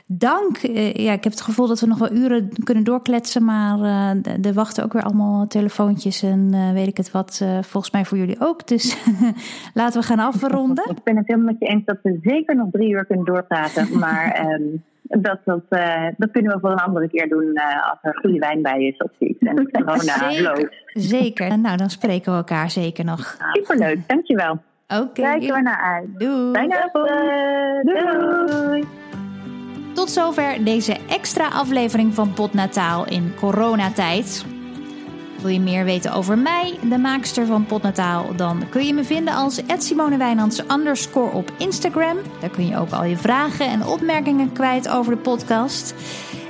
dank. 0.06 0.62
Uh, 0.62 0.94
ja, 0.94 1.12
ik 1.12 1.24
heb 1.24 1.32
het 1.32 1.40
gevoel 1.40 1.66
dat 1.66 1.80
we 1.80 1.86
nog 1.86 1.98
wel 1.98 2.12
uren 2.12 2.48
kunnen 2.64 2.84
doorkletsen, 2.84 3.44
maar 3.44 3.78
uh, 3.78 4.46
er 4.46 4.52
wachten 4.52 4.84
ook 4.84 4.92
weer 4.92 5.02
allemaal 5.02 5.46
telefoontjes 5.46 6.22
en 6.22 6.50
uh, 6.54 6.72
weet 6.72 6.86
ik 6.86 6.96
het 6.96 7.10
wat. 7.10 7.44
volgens 7.60 7.92
mij 7.92 8.04
voor 8.04 8.18
jullie 8.18 8.40
ook. 8.40 8.66
Dus 8.66 8.96
laten 9.74 10.00
we 10.00 10.06
gaan 10.06 10.18
afronden. 10.18 10.90
Ik 10.90 11.02
ben 11.02 11.16
het 11.16 11.26
helemaal 11.26 11.52
met 11.52 11.56
je 11.58 11.66
eens 11.66 11.84
dat 11.84 11.98
we 12.02 12.18
zeker 12.22 12.56
nog 12.56 12.68
drie 12.70 12.90
uur 12.90 13.06
kunnen 13.06 13.24
doorpraten, 13.24 13.88
maar 13.98 14.50
um, 14.50 14.82
dat, 15.02 15.38
dat, 15.44 15.62
dat 16.16 16.30
kunnen 16.30 16.52
we 16.52 16.60
voor 16.60 16.70
een 16.70 16.78
andere 16.78 17.08
keer 17.08 17.28
doen 17.28 17.60
als 17.90 17.98
er 18.02 18.18
goede 18.20 18.38
wijn 18.38 18.62
bij 18.62 18.82
is 18.82 18.96
of 18.96 19.10
iets. 19.18 19.38
En 19.38 19.70
corona 19.70 20.30
zeker, 20.30 20.72
zeker. 20.86 21.58
Nou, 21.58 21.76
dan 21.76 21.90
spreken 21.90 22.32
we 22.32 22.38
elkaar 22.38 22.70
zeker 22.70 23.04
nog. 23.04 23.36
Superleuk, 23.52 24.08
dankjewel. 24.08 24.52
Oké. 24.88 25.02
Okay. 25.02 25.38
Kijk 25.38 25.50
er 25.50 25.62
naar 25.62 25.80
uit. 25.80 26.18
Doei. 26.18 26.52
Fijne 26.52 26.82
avond. 26.82 27.08
Doei. 27.84 28.46
Doei. 28.46 29.03
Tot 29.94 30.10
zover 30.10 30.64
deze 30.64 30.96
extra 31.08 31.48
aflevering 31.48 32.14
van 32.14 32.32
Potnataal 32.32 33.06
in 33.06 33.34
coronatijd. 33.34 34.44
Wil 35.40 35.50
je 35.50 35.60
meer 35.60 35.84
weten 35.84 36.12
over 36.12 36.38
mij, 36.38 36.78
de 36.88 36.98
maakster 36.98 37.46
van 37.46 37.66
Potnataal? 37.66 38.36
Dan 38.36 38.68
kun 38.70 38.86
je 38.86 38.94
me 38.94 39.04
vinden 39.04 39.34
als 39.34 39.60
@simonewijnands 39.78 40.62
underscore 40.70 41.32
op 41.32 41.52
Instagram. 41.58 42.16
Daar 42.40 42.50
kun 42.50 42.66
je 42.66 42.78
ook 42.78 42.90
al 42.90 43.04
je 43.04 43.16
vragen 43.16 43.66
en 43.66 43.86
opmerkingen 43.86 44.52
kwijt 44.52 44.88
over 44.88 45.12
de 45.12 45.20
podcast. 45.20 45.94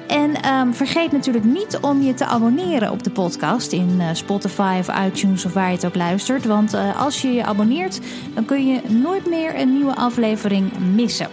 En 0.06 0.54
um, 0.54 0.74
vergeet 0.74 1.12
natuurlijk 1.12 1.44
niet 1.44 1.78
om 1.80 2.02
je 2.02 2.14
te 2.14 2.24
abonneren 2.24 2.90
op 2.90 3.02
de 3.02 3.10
podcast 3.10 3.72
in 3.72 3.96
uh, 3.98 4.08
Spotify 4.12 4.76
of 4.80 5.04
iTunes 5.06 5.44
of 5.44 5.52
waar 5.52 5.68
je 5.68 5.74
het 5.74 5.86
ook 5.86 5.94
luistert. 5.94 6.44
Want 6.44 6.74
uh, 6.74 7.00
als 7.00 7.22
je 7.22 7.32
je 7.32 7.44
abonneert, 7.44 8.00
dan 8.34 8.44
kun 8.44 8.66
je 8.66 8.80
nooit 8.88 9.26
meer 9.26 9.60
een 9.60 9.72
nieuwe 9.72 9.94
aflevering 9.94 10.72
missen. 10.94 11.28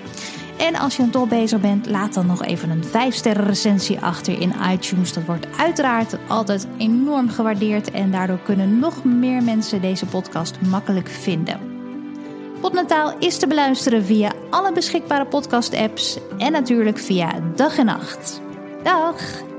En 0.62 0.76
als 0.76 0.96
je 0.96 1.02
dan 1.02 1.12
toch 1.12 1.28
bezig 1.28 1.62
bent, 1.62 1.90
laat 1.90 2.14
dan 2.14 2.26
nog 2.26 2.44
even 2.44 2.70
een 2.70 2.84
5-sterren 2.84 3.46
recensie 3.46 4.00
achter 4.00 4.42
in 4.42 4.54
iTunes. 4.72 5.14
Dat 5.14 5.26
wordt 5.26 5.48
uiteraard 5.58 6.18
altijd 6.28 6.68
enorm 6.78 7.30
gewaardeerd 7.30 7.92
en 7.92 8.12
daardoor 8.12 8.40
kunnen 8.40 8.80
nog 8.80 9.04
meer 9.04 9.44
mensen 9.44 9.82
deze 9.82 10.06
podcast 10.06 10.62
makkelijk 10.62 11.10
vinden. 11.10 11.60
Potnataal 12.62 13.14
is 13.20 13.38
te 13.38 13.48
beluisteren 13.48 14.06
via 14.06 14.32
alle 14.50 14.74
beschikbare 14.74 15.26
podcast-apps 15.26 16.18
en 16.38 16.52
natuurlijk 16.52 16.98
via 16.98 17.40
dag 17.56 17.78
en 17.78 17.86
nacht. 17.86 18.42
Dag! 18.84 19.50